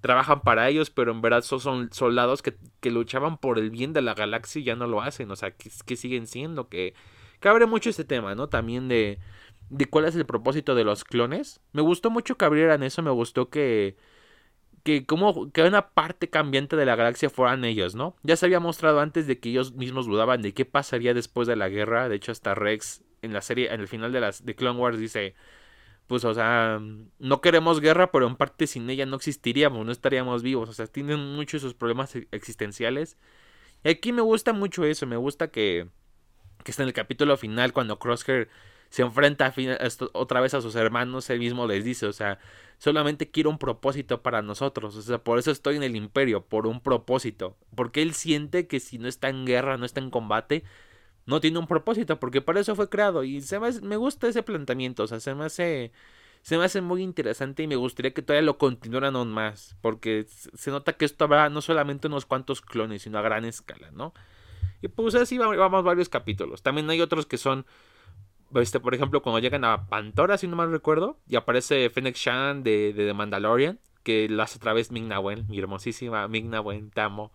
trabajan 0.00 0.40
para 0.40 0.68
ellos, 0.68 0.90
pero 0.90 1.12
en 1.12 1.22
verdad 1.22 1.42
son 1.42 1.92
soldados 1.92 2.42
que, 2.42 2.56
que 2.80 2.90
luchaban 2.90 3.38
por 3.38 3.58
el 3.58 3.70
bien 3.70 3.92
de 3.92 4.02
la 4.02 4.14
galaxia 4.14 4.60
y 4.60 4.64
ya 4.64 4.74
no 4.74 4.86
lo 4.86 5.00
hacen, 5.00 5.30
o 5.30 5.36
sea, 5.36 5.52
que, 5.52 5.96
siguen 5.96 6.26
siendo, 6.26 6.68
que, 6.68 6.94
que 7.40 7.48
abre 7.48 7.66
mucho 7.66 7.90
ese 7.90 8.04
tema, 8.04 8.34
¿no? 8.34 8.48
También 8.48 8.88
de, 8.88 9.20
de 9.70 9.86
cuál 9.86 10.06
es 10.06 10.16
el 10.16 10.26
propósito 10.26 10.74
de 10.74 10.84
los 10.84 11.04
clones. 11.04 11.60
Me 11.72 11.82
gustó 11.82 12.10
mucho 12.10 12.36
que 12.36 12.44
abrieran 12.44 12.82
eso, 12.82 13.02
me 13.02 13.10
gustó 13.10 13.48
que, 13.48 13.96
que 14.82 15.06
como 15.06 15.52
que 15.52 15.62
una 15.62 15.90
parte 15.90 16.28
cambiante 16.30 16.74
de 16.74 16.86
la 16.86 16.96
galaxia 16.96 17.30
fueran 17.30 17.64
ellos, 17.64 17.94
¿no? 17.94 18.16
Ya 18.24 18.36
se 18.36 18.46
había 18.46 18.60
mostrado 18.60 18.98
antes 18.98 19.28
de 19.28 19.38
que 19.38 19.50
ellos 19.50 19.74
mismos 19.74 20.06
dudaban 20.06 20.42
de 20.42 20.52
qué 20.52 20.64
pasaría 20.64 21.14
después 21.14 21.46
de 21.46 21.54
la 21.54 21.68
guerra, 21.68 22.08
de 22.08 22.16
hecho 22.16 22.32
hasta 22.32 22.54
Rex 22.56 23.02
en 23.22 23.32
la 23.32 23.40
serie, 23.40 23.72
en 23.72 23.80
el 23.80 23.88
final 23.88 24.12
de 24.12 24.20
las 24.20 24.44
de 24.44 24.54
Clone 24.54 24.78
Wars 24.78 24.98
dice, 24.98 25.34
pues 26.06 26.24
o 26.24 26.34
sea, 26.34 26.80
no 27.18 27.40
queremos 27.40 27.80
guerra, 27.80 28.12
pero 28.12 28.26
en 28.26 28.36
parte 28.36 28.66
sin 28.66 28.88
ella 28.90 29.06
no 29.06 29.16
existiríamos, 29.16 29.86
no 29.86 29.92
estaríamos 29.92 30.42
vivos, 30.42 30.68
o 30.68 30.72
sea, 30.74 30.86
tienen 30.86 31.34
muchos 31.34 31.62
esos 31.62 31.74
problemas 31.74 32.14
e-, 32.16 32.28
existenciales. 32.32 33.16
Y 33.84 33.90
aquí 33.90 34.12
me 34.12 34.22
gusta 34.22 34.52
mucho 34.52 34.84
eso, 34.84 35.06
me 35.06 35.16
gusta 35.16 35.50
que 35.50 35.88
que 36.62 36.70
está 36.70 36.82
en 36.82 36.88
el 36.88 36.94
capítulo 36.94 37.36
final 37.36 37.72
cuando 37.72 37.98
Crosshair 37.98 38.48
se 38.88 39.02
enfrenta 39.02 39.52
otra 40.12 40.40
vez 40.40 40.52
a 40.54 40.60
sus 40.60 40.74
hermanos, 40.74 41.30
él 41.30 41.38
mismo 41.38 41.66
les 41.66 41.82
dice, 41.82 42.06
o 42.06 42.12
sea, 42.12 42.38
solamente 42.76 43.30
quiero 43.30 43.48
un 43.48 43.58
propósito 43.58 44.22
para 44.22 44.42
nosotros, 44.42 44.94
o 44.96 45.02
sea, 45.02 45.16
por 45.16 45.38
eso 45.38 45.50
estoy 45.50 45.76
en 45.76 45.82
el 45.82 45.96
imperio, 45.96 46.44
por 46.44 46.66
un 46.66 46.82
propósito, 46.82 47.56
porque 47.74 48.02
él 48.02 48.12
siente 48.12 48.66
que 48.66 48.80
si 48.80 48.98
no 48.98 49.08
está 49.08 49.30
en 49.30 49.46
guerra, 49.46 49.78
no 49.78 49.86
está 49.86 50.00
en 50.00 50.10
combate, 50.10 50.64
no 51.26 51.40
tiene 51.40 51.58
un 51.58 51.66
propósito, 51.66 52.18
porque 52.18 52.40
para 52.40 52.60
eso 52.60 52.74
fue 52.74 52.88
creado. 52.88 53.24
Y 53.24 53.40
se 53.40 53.60
me, 53.60 53.96
gusta 53.96 54.28
ese 54.28 54.42
planteamiento, 54.42 55.04
o 55.04 55.06
sea, 55.06 55.20
se 55.20 55.34
me 55.34 55.44
hace. 55.44 55.92
Se 56.42 56.58
me 56.58 56.64
hace 56.64 56.80
muy 56.80 57.02
interesante 57.04 57.62
y 57.62 57.68
me 57.68 57.76
gustaría 57.76 58.12
que 58.12 58.20
todavía 58.20 58.44
lo 58.44 58.58
continuaran 58.58 59.14
aún 59.14 59.32
más. 59.32 59.76
Porque 59.80 60.26
se 60.28 60.72
nota 60.72 60.94
que 60.94 61.04
esto 61.04 61.24
habrá 61.24 61.48
no 61.50 61.60
solamente 61.60 62.08
unos 62.08 62.26
cuantos 62.26 62.60
clones, 62.60 63.02
sino 63.02 63.18
a 63.18 63.22
gran 63.22 63.44
escala, 63.44 63.92
¿no? 63.92 64.12
Y 64.80 64.88
pues 64.88 65.14
así 65.14 65.38
vamos 65.38 65.84
varios 65.84 66.08
capítulos. 66.08 66.62
También 66.62 66.90
hay 66.90 67.00
otros 67.00 67.26
que 67.26 67.38
son. 67.38 67.64
Este, 68.56 68.80
por 68.80 68.92
ejemplo, 68.92 69.22
cuando 69.22 69.38
llegan 69.38 69.64
a 69.64 69.86
Pantora, 69.86 70.36
si 70.36 70.48
no 70.48 70.56
mal 70.56 70.72
recuerdo, 70.72 71.16
y 71.28 71.36
aparece 71.36 71.88
Fennec 71.88 72.16
Shan 72.16 72.64
de, 72.64 72.92
The 72.94 73.14
Mandalorian, 73.14 73.78
que 74.02 74.28
lo 74.28 74.42
hace 74.42 74.58
otra 74.58 74.72
vez 74.72 74.90
Ming 74.90 75.10
Wen, 75.22 75.46
mi 75.48 75.58
hermosísima 75.58 76.26
Ming 76.26 76.52
Wen, 76.52 76.90
te 76.90 77.00
amo. 77.00 77.32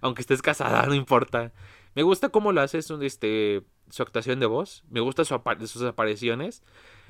Aunque 0.00 0.20
estés 0.20 0.42
casada, 0.42 0.84
no 0.88 0.94
importa. 0.94 1.52
Me 1.94 2.02
gusta 2.02 2.28
cómo 2.28 2.52
lo 2.52 2.60
hace 2.60 2.78
este, 2.78 3.62
su 3.90 4.02
actuación 4.02 4.40
de 4.40 4.46
voz. 4.46 4.84
Me 4.90 5.00
gusta 5.00 5.24
su 5.24 5.40
sus 5.66 5.82
apariciones. 5.82 6.62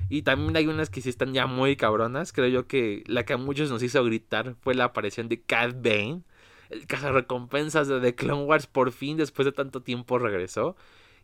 Y 0.09 0.21
también 0.23 0.55
hay 0.55 0.67
unas 0.67 0.89
que 0.89 1.01
sí 1.01 1.09
están 1.09 1.33
ya 1.33 1.45
muy 1.45 1.75
cabronas. 1.75 2.33
Creo 2.33 2.47
yo 2.47 2.67
que 2.67 3.03
la 3.07 3.25
que 3.25 3.33
a 3.33 3.37
muchos 3.37 3.69
nos 3.69 3.83
hizo 3.83 4.03
gritar 4.03 4.55
fue 4.61 4.75
la 4.75 4.85
aparición 4.85 5.29
de 5.29 5.41
Cat 5.41 5.75
Bane. 5.75 6.23
El 6.69 6.85
recompensas 6.87 7.87
de 7.87 7.99
The 7.99 8.15
Clone 8.15 8.43
Wars 8.43 8.67
por 8.67 8.91
fin, 8.91 9.17
después 9.17 9.45
de 9.45 9.51
tanto 9.51 9.81
tiempo, 9.81 10.19
regresó. 10.19 10.75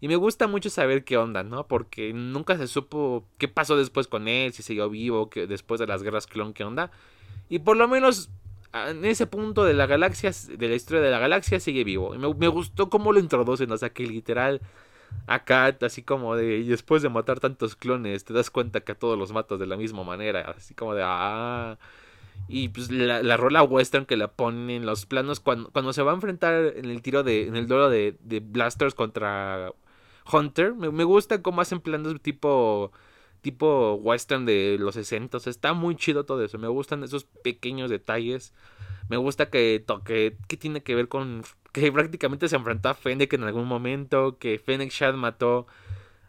Y 0.02 0.08
me 0.08 0.16
gusta 0.16 0.48
mucho 0.48 0.70
saber 0.70 1.04
qué 1.04 1.18
onda, 1.18 1.44
¿no? 1.44 1.68
Porque 1.68 2.14
nunca 2.14 2.58
se 2.58 2.68
supo 2.68 3.28
qué 3.38 3.48
pasó 3.48 3.78
después 3.78 4.08
con 4.08 4.28
él, 4.28 4.54
si 4.54 4.64
siguió 4.64 4.90
vivo, 4.90 5.30
que 5.30 5.48
después 5.48 5.80
de 5.80 5.88
las 5.88 6.04
guerras 6.04 6.28
clon, 6.28 6.54
qué 6.54 6.64
onda. 6.64 6.92
Y 7.50 7.60
por 7.60 7.78
lo 7.78 7.88
menos 7.88 8.30
en 8.76 9.06
ese 9.06 9.28
punto 9.28 9.64
de 9.64 9.74
la 9.74 9.86
galaxia, 9.86 10.32
de 10.50 10.68
la 10.68 10.76
historia 10.76 11.02
de 11.02 11.12
la 11.12 11.20
galaxia, 11.20 11.60
sigue 11.60 11.84
vivo. 11.84 12.14
Y 12.16 12.18
me, 12.18 12.48
gustó 12.48 12.90
cómo 12.90 13.14
lo 13.14 13.20
introducen, 13.20 13.72
o 13.72 13.78
sea, 13.78 13.92
que 13.92 14.06
literal 14.06 14.62
acá, 15.28 15.78
así 15.82 16.04
como 16.04 16.36
de, 16.36 16.64
después 16.64 17.02
de 17.02 17.10
matar 17.10 17.40
tantos 17.40 17.76
clones, 17.76 18.26
te 18.26 18.34
das 18.34 18.52
cuenta 18.52 18.82
que 18.82 18.92
a 18.94 18.96
todos 18.96 19.18
los 19.18 19.32
matas 19.32 19.60
de 19.60 19.68
la 19.68 19.78
misma 19.78 20.04
manera, 20.04 20.54
así 20.58 20.74
como 20.74 20.94
de, 20.96 21.04
ah. 21.06 21.78
Y 22.50 22.70
pues 22.70 22.92
la, 22.92 23.38
rola 23.38 23.64
western 23.64 24.06
que 24.06 24.18
la 24.18 24.28
ponen 24.30 24.70
en 24.70 24.86
los 24.86 25.06
planos 25.06 25.40
cuando, 25.40 25.72
cuando 25.72 25.94
se 25.94 26.04
va 26.04 26.12
a 26.12 26.16
enfrentar 26.16 26.74
en 26.76 26.86
el 26.86 27.02
tiro 27.02 27.24
de, 27.24 27.48
en 27.48 27.56
el 27.56 27.68
duelo 27.68 27.90
de, 27.90 28.18
de 28.22 28.40
Blasters 28.42 28.94
contra 28.94 29.72
Hunter, 30.32 30.74
me, 30.76 30.92
me 30.92 31.04
gusta 31.06 31.42
cómo 31.42 31.62
hacen 31.62 31.80
planos 31.80 32.22
tipo 32.22 32.92
tipo 33.46 33.94
western 34.02 34.44
de 34.44 34.78
los 34.80 34.96
60. 34.96 35.38
está 35.46 35.74
muy 35.74 35.96
chido 35.96 36.26
todo 36.26 36.44
eso. 36.44 36.58
Me 36.58 36.68
gustan 36.68 37.04
esos 37.04 37.26
pequeños 37.26 37.92
detalles. 37.92 38.54
Me 39.08 39.18
gusta 39.18 39.52
que 39.52 39.84
toque. 39.86 40.36
que 40.48 40.58
tiene 40.58 40.82
que 40.82 40.96
ver 40.96 41.08
con 41.08 41.44
que 41.72 41.92
prácticamente 41.92 42.50
se 42.50 42.56
enfrentó 42.56 42.90
a 42.90 42.96
Fennec 42.96 43.34
en 43.34 43.44
algún 43.44 43.68
momento. 43.68 44.40
Que 44.40 44.58
Fennec 44.58 44.90
Shad 44.92 45.14
mató 45.14 45.68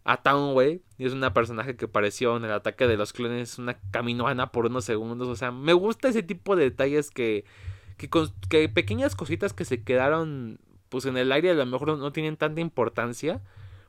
a 0.04 0.18
Townway. 0.18 0.82
Y 0.98 1.06
es 1.06 1.14
una 1.14 1.32
personaje 1.32 1.74
que 1.74 1.86
apareció 1.86 2.36
en 2.36 2.44
el 2.44 2.52
ataque 2.52 2.86
de 2.86 2.98
los 2.98 3.14
clones. 3.14 3.58
Una 3.58 3.78
caminoana 3.90 4.52
por 4.52 4.66
unos 4.66 4.84
segundos. 4.84 5.26
O 5.28 5.36
sea, 5.36 5.52
me 5.52 5.72
gusta 5.72 6.08
ese 6.08 6.22
tipo 6.22 6.54
de 6.54 6.64
detalles 6.64 7.10
que. 7.10 7.46
Que, 7.96 8.10
que 8.50 8.68
pequeñas 8.68 9.16
cositas 9.16 9.54
que 9.54 9.64
se 9.64 9.82
quedaron 9.82 10.58
pues 10.90 11.06
en 11.06 11.16
el 11.16 11.32
aire 11.32 11.50
a 11.50 11.54
lo 11.54 11.64
mejor 11.64 11.96
no 11.96 12.12
tienen 12.12 12.36
tanta 12.36 12.60
importancia 12.60 13.40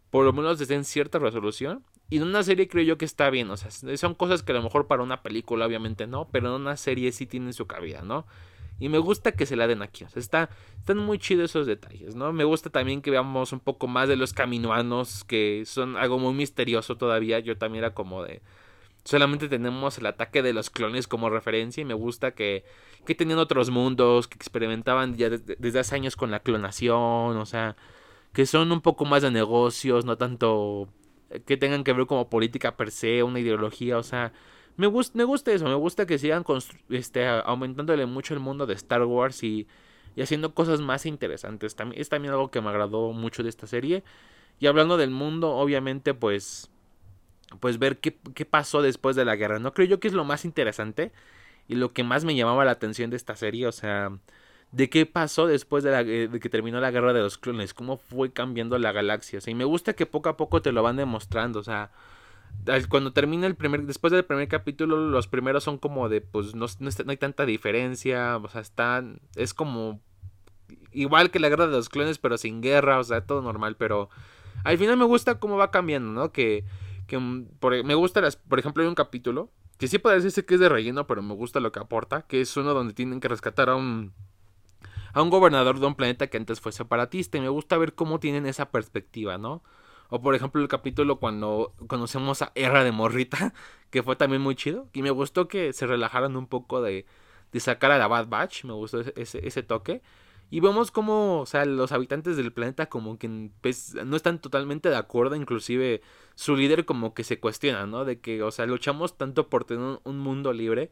por 0.10 0.26
lo 0.26 0.34
menos 0.34 0.60
desde 0.60 0.76
en 0.76 0.86
cierta 0.86 1.20
resolución. 1.20 1.84
Y 2.10 2.18
en 2.18 2.24
una 2.24 2.44
serie 2.44 2.68
creo 2.68 2.84
yo 2.84 2.98
que 2.98 3.06
está 3.06 3.30
bien, 3.30 3.50
o 3.50 3.58
sea, 3.58 3.70
son 3.98 4.16
cosas 4.16 4.42
que 4.42 4.54
a 4.54 4.56
lo 4.56 4.64
mejor 4.64 4.88
para 4.88 5.04
una 5.04 5.22
película 5.24 5.66
obviamente 5.66 6.08
no, 6.08 6.30
pero 6.32 6.56
en 6.56 6.62
una 6.62 6.78
serie 6.78 7.12
sí 7.12 7.26
tienen 7.26 7.54
su 7.54 7.68
cabida, 7.68 8.02
¿no? 8.02 8.26
Y 8.80 8.90
me 8.90 9.00
gusta 9.00 9.32
que 9.32 9.46
se 9.46 9.56
la 9.56 9.68
den 9.68 9.82
aquí, 9.82 10.04
o 10.04 10.10
sea, 10.10 10.20
está, 10.20 10.50
están 10.78 11.00
muy 11.00 11.18
chidos 11.20 11.50
esos 11.52 11.68
detalles, 11.68 12.16
¿no? 12.16 12.32
Me 12.32 12.44
gusta 12.44 12.70
también 12.70 13.02
que 13.02 13.12
veamos 13.12 13.52
un 13.52 13.60
poco 13.60 13.88
más 13.88 14.08
de 14.08 14.16
los 14.16 14.34
caminoanos, 14.34 15.24
que 15.26 15.64
son 15.66 15.98
algo 15.98 16.20
muy 16.20 16.34
misterioso 16.34 16.96
todavía, 16.96 17.40
yo 17.40 17.58
también 17.58 17.84
era 17.84 17.94
como 17.94 18.24
de... 18.24 18.42
Solamente 19.04 19.48
tenemos 19.50 19.98
el 19.98 20.06
ataque 20.06 20.42
de 20.44 20.54
los 20.54 20.70
clones 20.70 21.08
como 21.08 21.30
referencia 21.30 21.82
y 21.82 21.86
me 21.86 21.94
gusta 21.94 22.32
que, 22.32 22.66
que 23.06 23.16
tenían 23.16 23.40
otros 23.40 23.70
mundos, 23.70 24.28
que 24.28 24.36
experimentaban 24.36 25.16
ya 25.16 25.30
desde 25.30 25.80
hace 25.80 25.96
años 25.96 26.16
con 26.16 26.30
la 26.30 26.42
clonación, 26.42 27.38
o 27.38 27.46
sea, 27.46 27.78
que 28.34 28.46
son 28.46 28.72
un 28.72 28.82
poco 28.82 29.06
más 29.06 29.24
de 29.24 29.32
negocios, 29.32 30.06
no 30.06 30.18
tanto 30.18 30.90
que 31.46 31.58
tengan 31.58 31.84
que 31.84 31.94
ver 31.94 32.06
como 32.08 32.30
política 32.30 32.76
per 32.78 32.92
se, 32.92 33.24
una 33.24 33.40
ideología, 33.40 33.98
o 33.98 34.04
sea, 34.04 34.34
me, 34.78 34.88
gusta, 34.88 35.18
me 35.18 35.24
gusta 35.24 35.52
eso, 35.52 35.66
me 35.66 35.76
gusta 35.76 36.06
que 36.06 36.18
sigan 36.18 36.46
este, 36.90 37.28
aumentándole 37.28 38.06
mucho 38.06 38.34
el 38.34 38.40
mundo 38.40 38.66
de 38.66 38.76
Star 38.76 39.04
Wars 39.04 39.44
y, 39.44 39.68
y 40.16 40.22
haciendo 40.22 40.54
cosas 40.54 40.82
más 40.82 41.06
interesantes. 41.06 41.76
También, 41.76 42.02
es 42.02 42.10
también 42.10 42.34
algo 42.34 42.52
que 42.52 42.62
me 42.62 42.70
agradó 42.70 43.12
mucho 43.12 43.44
de 43.44 43.50
esta 43.50 43.68
serie. 43.68 44.04
Y 44.60 44.68
hablando 44.68 44.98
del 44.98 45.12
mundo, 45.12 45.52
obviamente, 45.52 46.14
pues, 46.14 46.70
pues 47.60 47.80
ver 47.80 48.00
qué, 48.00 48.18
qué 48.36 48.46
pasó 48.46 48.82
después 48.82 49.16
de 49.16 49.26
la 49.26 49.36
guerra, 49.36 49.60
¿no? 49.60 49.74
Creo 49.74 49.88
yo 49.88 50.00
que 50.00 50.08
es 50.08 50.14
lo 50.14 50.26
más 50.26 50.46
interesante 50.46 51.12
y 51.68 51.76
lo 51.76 51.94
que 51.94 52.04
más 52.04 52.26
me 52.26 52.36
llamaba 52.36 52.66
la 52.66 52.72
atención 52.72 53.10
de 53.10 53.18
esta 53.18 53.36
serie, 53.36 53.68
o 53.68 53.72
sea, 53.72 54.12
de 54.72 54.90
qué 54.90 55.06
pasó 55.06 55.48
después 55.48 55.84
de, 55.84 55.92
la, 55.92 56.02
eh, 56.02 56.28
de, 56.28 56.40
que 56.40 56.50
terminó 56.50 56.80
la 56.80 56.92
guerra 56.92 57.14
de 57.14 57.22
los 57.22 57.38
clones, 57.38 57.74
cómo 57.74 57.98
fue 57.98 58.32
cambiando 58.32 58.78
la 58.78 58.92
galaxia. 58.92 59.40
O 59.40 59.42
sea, 59.42 59.52
y 59.52 59.56
me 59.56 59.66
gusta 59.66 59.94
que 59.94 60.06
poco 60.06 60.30
a 60.30 60.38
poco 60.38 60.62
te 60.62 60.72
lo 60.72 60.84
van 60.84 60.98
demostrando. 60.98 61.60
O 61.60 61.64
sea, 61.64 61.92
cuando 62.90 63.14
termina 63.14 63.48
el 63.48 63.56
primer, 63.56 63.84
después 63.84 64.12
del 64.12 64.26
primer 64.26 64.48
capítulo, 64.48 64.98
los 64.98 65.28
primeros 65.28 65.64
son 65.64 65.78
como 65.78 66.10
de, 66.10 66.22
pues 66.22 66.56
no, 66.56 66.66
no, 66.80 66.90
hay 67.08 67.18
tanta 67.18 67.46
diferencia. 67.46 68.38
O 68.38 68.48
sea, 68.50 68.62
están, 68.62 69.22
es 69.36 69.54
como 69.54 70.02
igual 70.92 71.32
que 71.32 71.40
la 71.40 71.50
guerra 71.50 71.68
de 71.68 71.74
los 71.74 71.90
clones, 71.90 72.18
pero 72.18 72.38
sin 72.38 72.62
guerra. 72.62 73.00
O 73.00 73.04
sea, 73.04 73.26
todo 73.26 73.42
normal. 73.42 73.78
Pero 73.78 74.10
al 74.66 74.78
final 74.78 74.98
me 74.98 75.06
gusta 75.06 75.40
cómo 75.40 75.56
va 75.56 75.72
cambiando, 75.72 76.12
¿no? 76.12 76.32
Que, 76.34 76.66
que 77.08 77.18
mm, 77.18 77.48
me 77.86 77.96
gusta, 77.96 78.20
las, 78.20 78.36
por 78.36 78.60
ejemplo, 78.60 78.84
hay 78.84 78.90
un 78.90 78.96
capítulo 78.96 79.50
que 79.78 79.88
sí 79.88 80.00
puede 80.00 80.16
decirse 80.16 80.44
que 80.44 80.56
es 80.56 80.60
de 80.60 80.70
relleno, 80.70 81.08
pero 81.08 81.22
me 81.22 81.36
gusta 81.36 81.60
lo 81.60 81.72
que 81.72 81.80
aporta, 81.80 82.24
que 82.24 82.42
es 82.42 82.58
uno 82.58 82.74
donde 82.74 82.94
tienen 82.94 83.20
que 83.20 83.28
rescatar 83.28 83.70
a 83.70 83.76
un 83.76 84.12
a 85.14 85.22
un 85.22 85.30
gobernador 85.30 85.80
de 85.80 85.86
un 85.86 85.96
planeta 85.96 86.28
que 86.28 86.38
antes 86.38 86.60
fue 86.62 86.72
separatista 86.72 87.38
y 87.38 87.42
me 87.42 87.50
gusta 87.50 87.78
ver 87.78 87.94
cómo 87.94 88.20
tienen 88.20 88.46
esa 88.46 88.72
perspectiva, 88.72 89.38
¿no? 89.38 89.64
O 90.10 90.22
por 90.22 90.36
ejemplo 90.36 90.62
el 90.62 90.68
capítulo 90.68 91.20
cuando 91.20 91.74
conocemos 91.88 92.42
a 92.42 92.52
Erra 92.56 92.84
de 92.84 92.92
Morrita, 92.92 93.54
que 93.90 94.04
fue 94.04 94.16
también 94.16 94.42
muy 94.42 94.56
chido. 94.56 94.88
Y 94.94 95.02
me 95.02 95.12
gustó 95.12 95.48
que 95.48 95.74
se 95.74 95.88
relajaran 95.88 96.36
un 96.36 96.48
poco 96.48 96.82
de, 96.82 97.06
de 97.52 97.60
sacar 97.60 97.92
a 97.92 97.98
la 97.98 98.08
Bad 98.08 98.28
Batch, 98.28 98.64
me 98.66 98.74
gustó 98.74 99.02
ese, 99.16 99.64
toque. 99.64 100.02
Y 100.50 100.62
vemos 100.62 100.92
como, 100.92 101.42
o 101.42 101.46
sea, 101.46 101.66
los 101.66 101.92
habitantes 101.92 102.38
del 102.38 102.54
planeta 102.54 102.88
como 102.88 103.18
que 103.20 103.50
pues, 103.62 103.96
no 104.06 104.16
están 104.16 104.40
totalmente 104.40 104.90
de 104.90 104.96
acuerdo, 104.96 105.36
inclusive 105.36 106.02
su 106.36 106.56
líder 106.56 106.86
como 106.86 107.14
que 107.14 107.26
se 107.26 107.40
cuestiona, 107.42 107.86
¿no? 107.86 108.06
De 108.06 108.22
que, 108.22 108.44
o 108.44 108.52
sea, 108.52 108.66
luchamos 108.66 109.18
tanto 109.18 109.50
por 109.50 109.66
tener 109.66 110.00
un 110.04 110.20
mundo 110.20 110.54
libre, 110.54 110.90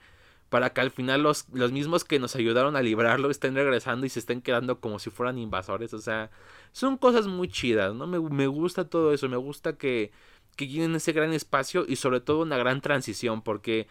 para 0.50 0.72
que 0.72 0.82
al 0.82 0.92
final 0.92 1.24
los, 1.24 1.48
los 1.54 1.72
mismos 1.72 2.04
que 2.04 2.20
nos 2.20 2.36
ayudaron 2.36 2.75
a 2.75 2.82
librarlo 2.82 3.30
estén 3.30 3.56
regresando 3.56 4.06
y 4.06 4.10
se 4.10 4.20
estén 4.20 4.42
quedando 4.42 4.80
como 4.80 5.00
si 5.00 5.10
fueran 5.10 5.38
invasores. 5.38 5.94
O 5.94 6.00
sea, 6.00 6.30
son 6.72 6.98
cosas 6.98 7.28
muy 7.28 7.48
chidas, 7.48 7.94
¿no? 7.94 8.08
Me, 8.08 8.20
me 8.20 8.48
gusta 8.48 8.90
todo 8.90 9.14
eso, 9.14 9.30
me 9.30 9.38
gusta 9.38 9.78
que, 9.78 10.12
que 10.56 10.66
ese 10.96 11.12
gran 11.12 11.34
espacio 11.34 11.86
y 11.88 11.98
sobre 11.98 12.22
todo 12.22 12.42
una 12.42 12.58
gran 12.58 12.82
transición, 12.82 13.42
porque 13.42 13.88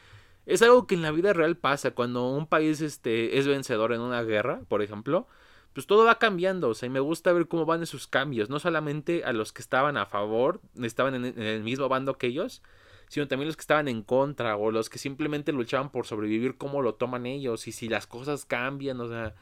es 0.47 0.63
algo 0.63 0.87
que 0.87 0.95
en 0.95 1.03
la 1.03 1.11
vida 1.11 1.33
real 1.33 1.57
pasa 1.57 1.93
cuando 1.93 2.29
un 2.29 2.47
país 2.47 2.81
este, 2.81 3.39
es 3.39 3.47
vencedor 3.47 3.93
en 3.93 4.01
una 4.01 4.23
guerra, 4.23 4.61
por 4.69 4.83
ejemplo 4.83 5.27
pues 5.75 5.87
todo 5.89 6.05
va 6.05 6.19
cambiando, 6.19 6.69
o 6.69 6.75
sea, 6.75 6.87
y 6.87 6.91
me 6.91 7.01
gusta 7.01 7.33
ver 7.33 7.49
cómo 7.49 7.67
van 7.67 7.83
esos 7.83 8.07
cambios, 8.07 8.49
no 8.49 8.61
solamente 8.61 9.25
a 9.25 9.33
los 9.33 9.53
que 9.53 9.61
estaban 9.61 9.97
a 9.97 10.07
favor, 10.07 10.61
estaban 10.81 11.17
en, 11.17 11.25
el 11.37 11.65
mismo 11.65 11.89
bando 11.89 12.17
que 12.17 12.29
ellos, 12.29 12.63
sino 13.09 13.29
también 13.29 13.49
los 13.49 13.57
que 13.57 13.63
estaban 13.63 13.89
en 13.89 14.03
contra 14.03 14.57
o 14.57 14.71
los 14.71 14.91
que 14.91 14.99
simplemente 14.99 15.53
luchaban 15.53 15.91
por 15.91 16.07
sobrevivir, 16.07 16.57
cómo 16.57 16.83
lo 16.83 16.95
toman 16.95 17.27
ellos 17.27 17.67
y 17.69 17.73
si 17.73 17.89
las 17.89 18.07
cosas 18.07 18.45
cambian, 18.45 19.01
o 19.01 19.09
sea, 19.09 19.35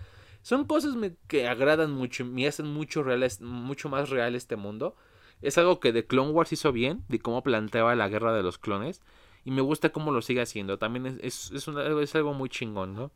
son 0.43 0.65
cosas 0.65 0.95
que 1.29 1.49
agradan 1.49 1.93
mucho, 1.93 2.25
me 2.25 2.47
hacen 2.47 2.67
mucho, 2.67 3.03
real, 3.03 3.29
mucho 3.41 3.89
más 3.89 4.11
real 4.11 4.35
este 4.35 4.57
mundo. 4.57 4.97
Es 5.41 5.59
algo 5.59 5.81
que 5.81 5.93
The 5.93 6.07
Clone 6.07 6.31
Wars 6.31 6.53
hizo 6.53 6.73
bien, 6.73 7.05
de 7.09 7.19
cómo 7.19 7.43
planteaba 7.43 7.95
la 7.95 8.09
guerra 8.09 8.33
de 8.33 8.43
los 8.43 8.59
clones, 8.59 9.03
y 9.45 9.51
me 9.51 9.61
gusta 9.61 9.91
cómo 9.91 10.13
lo 10.13 10.23
sigue 10.23 10.41
haciendo, 10.41 10.79
también 10.79 11.19
es, 11.21 11.51
es, 11.51 11.67
es 11.67 12.15
algo 12.15 12.33
muy 12.33 12.49
chingón, 12.49 12.95
¿no? 12.95 13.11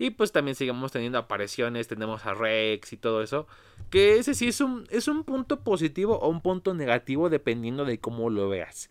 Y 0.00 0.08
pues 0.08 0.32
también 0.32 0.54
seguimos 0.54 0.92
teniendo 0.92 1.18
apariciones, 1.18 1.86
tenemos 1.86 2.24
a 2.24 2.32
Rex 2.32 2.94
y 2.94 2.96
todo 2.96 3.22
eso. 3.22 3.46
Que 3.90 4.16
ese 4.16 4.32
sí 4.32 4.48
es 4.48 4.62
un, 4.62 4.86
es 4.88 5.08
un 5.08 5.24
punto 5.24 5.60
positivo 5.60 6.18
o 6.18 6.30
un 6.30 6.40
punto 6.40 6.72
negativo 6.72 7.28
dependiendo 7.28 7.84
de 7.84 8.00
cómo 8.00 8.30
lo 8.30 8.48
veas. 8.48 8.88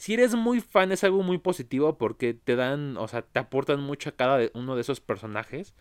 Si 0.00 0.14
eres 0.14 0.34
muy 0.34 0.62
fan 0.62 0.92
es 0.92 1.04
algo 1.04 1.22
muy 1.22 1.36
positivo 1.36 1.98
porque 1.98 2.32
te 2.32 2.56
dan, 2.56 2.96
o 2.96 3.06
sea, 3.06 3.20
te 3.20 3.38
aportan 3.38 3.80
mucho 3.80 4.08
a 4.08 4.16
cada 4.16 4.48
uno 4.54 4.74
de 4.74 4.80
esos 4.80 4.98
personajes 4.98 5.74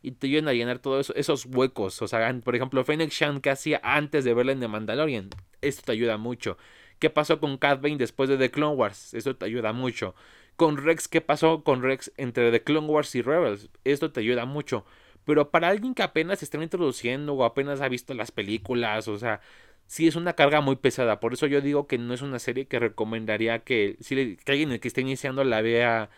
y 0.00 0.12
te 0.12 0.28
ayudan 0.28 0.46
a 0.46 0.52
llenar 0.52 0.78
todos 0.78 1.12
esos 1.16 1.44
huecos. 1.46 2.00
O 2.00 2.06
sea, 2.06 2.32
por 2.44 2.54
ejemplo, 2.54 2.84
Fennec 2.84 3.10
Shan 3.10 3.40
que 3.40 3.50
hacía 3.50 3.80
antes 3.82 4.24
de 4.24 4.32
verla 4.32 4.52
en 4.52 4.60
The 4.60 4.68
Mandalorian. 4.68 5.30
Esto 5.60 5.82
te 5.86 5.90
ayuda 5.90 6.18
mucho. 6.18 6.56
¿Qué 7.00 7.10
pasó 7.10 7.40
con 7.40 7.58
Cat 7.58 7.82
Bane 7.82 7.96
después 7.96 8.28
de 8.28 8.36
The 8.36 8.52
Clone 8.52 8.76
Wars? 8.76 9.12
Esto 9.12 9.34
te 9.34 9.46
ayuda 9.46 9.72
mucho 9.72 10.14
con 10.56 10.76
Rex, 10.76 11.08
¿qué 11.08 11.20
pasó 11.20 11.64
con 11.64 11.82
Rex 11.82 12.12
entre 12.16 12.50
The 12.52 12.62
Clone 12.62 12.86
Wars 12.86 13.14
y 13.14 13.22
Rebels? 13.22 13.70
Esto 13.84 14.12
te 14.12 14.20
ayuda 14.20 14.44
mucho. 14.44 14.84
Pero 15.24 15.50
para 15.50 15.68
alguien 15.68 15.94
que 15.94 16.02
apenas 16.02 16.40
se 16.40 16.44
está 16.44 16.62
introduciendo 16.62 17.34
o 17.34 17.44
apenas 17.44 17.80
ha 17.80 17.88
visto 17.88 18.14
las 18.14 18.30
películas, 18.30 19.08
o 19.08 19.18
sea, 19.18 19.40
sí 19.86 20.06
es 20.06 20.16
una 20.16 20.34
carga 20.34 20.60
muy 20.60 20.76
pesada. 20.76 21.20
Por 21.20 21.34
eso 21.34 21.46
yo 21.46 21.60
digo 21.60 21.86
que 21.86 21.98
no 21.98 22.14
es 22.14 22.22
una 22.22 22.38
serie 22.38 22.66
que 22.66 22.78
recomendaría 22.78 23.60
que, 23.60 23.96
si 24.00 24.38
alguien 24.46 24.78
que 24.80 24.88
esté 24.88 25.00
iniciando 25.02 25.44
la 25.44 25.62
vea 25.62 26.10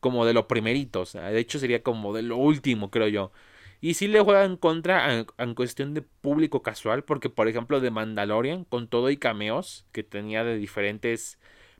como 0.00 0.26
de 0.26 0.34
lo 0.34 0.48
primerito. 0.48 1.04
De 1.04 1.38
hecho 1.38 1.58
sería 1.58 1.82
como 1.82 2.14
de 2.14 2.22
lo 2.22 2.36
último, 2.36 2.90
creo 2.90 3.08
yo. 3.08 3.32
Y 3.80 3.94
sí 3.94 4.08
le 4.08 4.20
juega 4.20 4.44
en 4.44 4.56
contra 4.56 5.24
en, 5.38 5.54
cuestión 5.54 5.94
de 5.94 6.02
público 6.02 6.62
casual, 6.62 7.04
porque 7.04 7.28
por 7.30 7.48
ejemplo 7.48 7.80
de 7.80 7.90
Mandalorian, 7.90 8.64
con 8.64 8.88
todo 8.88 9.10
y 9.10 9.16
cameos 9.16 9.86
que 9.92 10.02
tenía 10.02 10.44
de 10.44 10.56
diferentes 10.56 11.38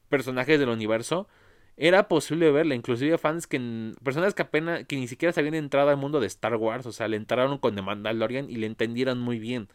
personajes 0.09 0.59
del 0.61 0.69
universo, 0.69 1.29
era 1.77 2.09
posible 2.09 2.51
verla, 2.51 2.75
inclusive 2.75 3.19
fans 3.19 3.47
que 3.47 3.93
personas 4.03 4.35
que 4.35 4.43
apenas 4.43 4.85
que 4.87 4.97
ni 4.97 5.09
siquiera 5.09 5.33
se 5.33 5.41
habían 5.41 5.55
entrado 5.55 5.91
al 5.91 5.97
mundo 5.97 6.21
de 6.21 6.27
Star 6.27 6.57
Wars, 6.57 6.87
o 6.87 6.93
sea, 6.93 7.09
le 7.09 7.17
entraron 7.17 7.59
con 7.59 7.75
The 7.75 7.83
Mandalorian 7.83 8.51
y 8.51 8.57
le 8.57 8.67
entendieron 8.67 9.19
muy 9.21 9.39
bien. 9.39 9.69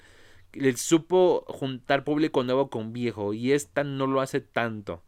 Le 0.53 0.75
supo 0.77 1.45
juntar 1.47 2.03
público 2.03 2.43
nuevo 2.43 2.69
con 2.69 2.93
viejo 2.93 3.33
y 3.33 3.53
esta 3.53 3.83
no 3.83 4.07
lo 4.07 4.21
hace 4.21 4.41
tanto. 4.41 5.03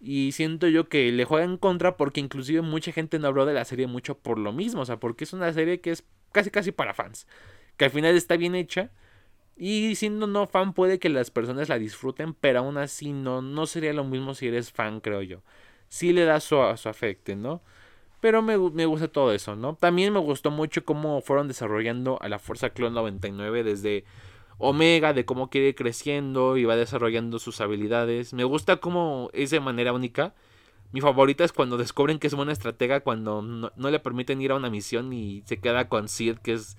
Y 0.00 0.32
siento 0.32 0.68
yo 0.68 0.88
que 0.88 1.12
le 1.12 1.24
juega 1.24 1.44
en 1.44 1.58
contra 1.58 1.96
porque 1.96 2.20
inclusive 2.20 2.62
mucha 2.62 2.92
gente 2.92 3.18
no 3.18 3.28
habló 3.28 3.46
de 3.46 3.54
la 3.54 3.64
serie 3.64 3.86
mucho 3.86 4.18
por 4.18 4.38
lo 4.38 4.52
mismo, 4.52 4.82
o 4.82 4.86
sea, 4.86 4.98
porque 4.98 5.24
es 5.24 5.32
una 5.32 5.52
serie 5.52 5.80
que 5.80 5.90
es 5.90 6.04
casi 6.32 6.50
casi 6.50 6.72
para 6.72 6.94
fans, 6.94 7.26
que 7.76 7.86
al 7.86 7.90
final 7.90 8.16
está 8.16 8.36
bien 8.36 8.54
hecha 8.54 8.90
y 9.56 9.94
siendo 9.96 10.26
no 10.26 10.46
fan 10.46 10.72
puede 10.72 10.98
que 10.98 11.10
las 11.10 11.30
personas 11.30 11.68
la 11.68 11.78
disfruten, 11.78 12.34
pero 12.34 12.60
aún 12.60 12.78
así 12.78 13.12
no 13.12 13.42
no 13.42 13.66
sería 13.66 13.92
lo 13.92 14.04
mismo 14.04 14.34
si 14.34 14.48
eres 14.48 14.72
fan, 14.72 15.00
creo 15.00 15.22
yo 15.22 15.42
sí 15.90 16.12
le 16.14 16.24
da 16.24 16.40
su, 16.40 16.56
su 16.76 17.36
¿no? 17.36 17.60
Pero 18.20 18.42
me, 18.42 18.56
me, 18.56 18.86
gusta 18.86 19.08
todo 19.08 19.32
eso, 19.32 19.56
¿no? 19.56 19.74
También 19.74 20.12
me 20.12 20.20
gustó 20.20 20.50
mucho 20.50 20.84
cómo 20.84 21.20
fueron 21.20 21.48
desarrollando 21.48 22.18
a 22.22 22.28
la 22.28 22.38
Fuerza 22.38 22.70
Clon 22.70 22.94
99 22.94 23.64
desde 23.64 24.04
Omega, 24.60 25.12
de 25.12 25.24
cómo 25.24 25.50
quiere 25.50 25.74
creciendo 25.74 26.56
y 26.56 26.64
va 26.64 26.76
desarrollando 26.76 27.38
sus 27.38 27.60
habilidades. 27.60 28.34
Me 28.34 28.44
gusta 28.44 28.76
cómo 28.76 29.30
es 29.32 29.50
de 29.50 29.58
manera 29.58 29.92
única. 29.92 30.34
Mi 30.92 31.00
favorita 31.00 31.44
es 31.44 31.52
cuando 31.52 31.78
descubren 31.78 32.18
que 32.18 32.26
es 32.26 32.34
buena 32.34 32.52
estratega, 32.52 33.00
cuando 33.00 33.42
no, 33.42 33.90
le 33.90 34.00
permiten 34.00 34.40
ir 34.42 34.52
a 34.52 34.56
una 34.56 34.70
misión 34.70 35.12
y 35.12 35.42
se 35.46 35.60
queda 35.60 35.88
con 35.88 36.08
Sid, 36.08 36.38
que 36.38 36.52
es 36.52 36.76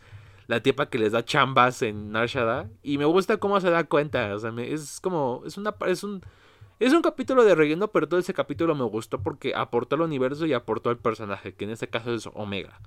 la 0.47 0.61
tipa 0.61 0.89
que 0.89 0.99
les 0.99 1.11
da 1.11 1.25
chambas 1.25 1.81
en 1.81 2.11
Narshada. 2.11 2.69
Y 2.83 2.97
me 2.97 3.05
gusta 3.05 3.37
cómo 3.37 3.59
se 3.59 3.69
da 3.71 3.83
cuenta. 3.85 4.35
O 4.35 4.39
sea, 4.39 4.53
es 4.59 4.99
como. 4.99 5.41
Es 5.45 5.57
una. 5.57 5.73
Es 5.87 6.03
un 6.03 6.21
es 6.81 6.93
un 6.93 7.03
capítulo 7.03 7.43
de 7.43 7.53
relleno, 7.53 7.89
pero 7.89 8.09
todo 8.09 8.19
ese 8.19 8.33
capítulo 8.33 8.73
me 8.73 8.85
gustó 8.85 9.21
porque 9.21 9.53
aportó 9.53 9.95
al 9.95 10.01
universo 10.01 10.47
y 10.47 10.53
aportó 10.53 10.89
al 10.89 10.97
personaje, 10.97 11.53
que 11.53 11.65
en 11.65 11.69
este 11.69 11.87
caso 11.87 12.11
es 12.11 12.27
Omega. 12.33 12.79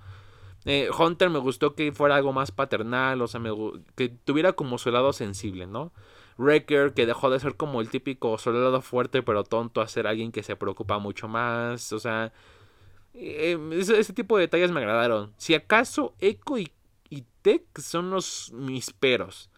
Eh, 0.65 0.89
Hunter 0.97 1.29
me 1.31 1.39
gustó 1.39 1.75
que 1.75 1.93
fuera 1.93 2.17
algo 2.17 2.33
más 2.33 2.51
paternal, 2.51 3.21
o 3.21 3.27
sea, 3.27 3.41
que 3.97 4.09
tuviera 4.09 4.55
como 4.55 4.79
su 4.79 4.91
lado 4.91 5.13
sensible, 5.13 5.67
¿no? 5.67 5.93
Wrecker, 6.39 6.95
que 6.95 7.07
dejó 7.07 7.31
de 7.31 7.39
ser 7.39 7.57
como 7.57 7.81
el 7.81 7.91
típico 7.91 8.39
soldado 8.39 8.81
fuerte 8.81 9.23
pero 9.23 9.45
tonto 9.45 9.81
a 9.81 9.89
ser 9.89 10.07
alguien 10.07 10.33
que 10.33 10.43
se 10.43 10.57
preocupa 10.57 10.99
mucho 10.99 11.29
más, 11.29 11.93
o 11.93 11.99
sea, 11.99 12.33
eh, 13.13 13.59
ese, 13.73 14.13
tipo 14.13 14.37
de 14.37 14.43
detalles 14.43 14.73
me 14.73 14.81
agradaron. 14.81 15.33
Si 15.37 15.55
acaso 15.55 16.15
Echo 16.21 16.59
y, 16.59 16.73
y 17.11 17.25
Tech 17.43 17.65
son 17.79 18.11
los 18.11 18.53
mis 18.53 18.91
peros, 18.93 19.51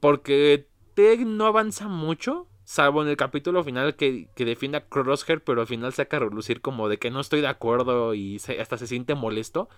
porque 0.00 0.66
Tech 0.94 1.20
no 1.20 1.46
avanza 1.46 1.88
mucho, 1.88 2.48
Salvo 2.64 3.02
en 3.02 3.08
el 3.08 3.16
capítulo 3.16 3.64
final 3.64 3.96
que, 3.96 4.28
que 4.34 4.44
defiende 4.44 4.78
a 4.78 4.88
Crosshair, 4.88 5.42
pero 5.42 5.60
al 5.60 5.66
final 5.66 5.92
saca 5.92 6.16
a 6.16 6.20
relucir 6.20 6.60
como 6.60 6.88
de 6.88 6.98
que 6.98 7.10
no 7.10 7.20
estoy 7.20 7.40
de 7.40 7.48
acuerdo 7.48 8.14
y 8.14 8.36
hasta 8.36 8.78
se 8.78 8.86
siente 8.86 9.14
molesto. 9.14 9.68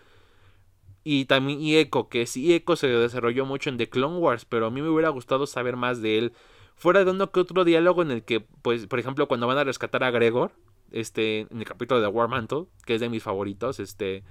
Y 1.05 1.27
también 1.27 1.61
Echo, 1.63 2.09
que 2.09 2.27
sí, 2.27 2.55
Echo 2.55 2.77
se 2.77 2.89
desarrolló 2.89 3.45
mucho 3.45 3.69
en 3.69 3.77
The 3.77 3.91
Clone 3.91 4.19
Wars, 4.19 4.47
pero 4.47 4.67
a 4.67 4.71
mí 4.71 4.81
me 4.81 4.89
hubiera 4.89 5.11
gustado 5.11 5.47
saber 5.47 5.77
más 5.77 6.01
de 6.01 6.19
él. 6.19 6.33
Fuera 6.77 7.05
de 7.05 7.11
uno 7.11 7.31
que 7.31 7.41
otro 7.41 7.65
diálogo 7.65 8.03
en 8.03 8.11
el 8.11 8.25
que, 8.25 8.41
pues, 8.41 8.87
por 8.87 8.99
ejemplo, 8.99 9.29
cuando 9.29 9.47
van 9.47 9.59
a 9.59 9.65
rescatar 9.65 10.03
a 10.03 10.11
Gregor, 10.11 10.53
este, 10.91 11.41
en 11.41 11.59
el 11.59 11.65
capítulo 11.65 12.01
de 12.01 12.07
War 12.07 12.29
Mantle, 12.29 12.65
que 12.87 12.95
es 12.95 13.01
de 13.01 13.11
mis 13.11 13.23
favoritos, 13.23 13.81
este, 13.81 14.25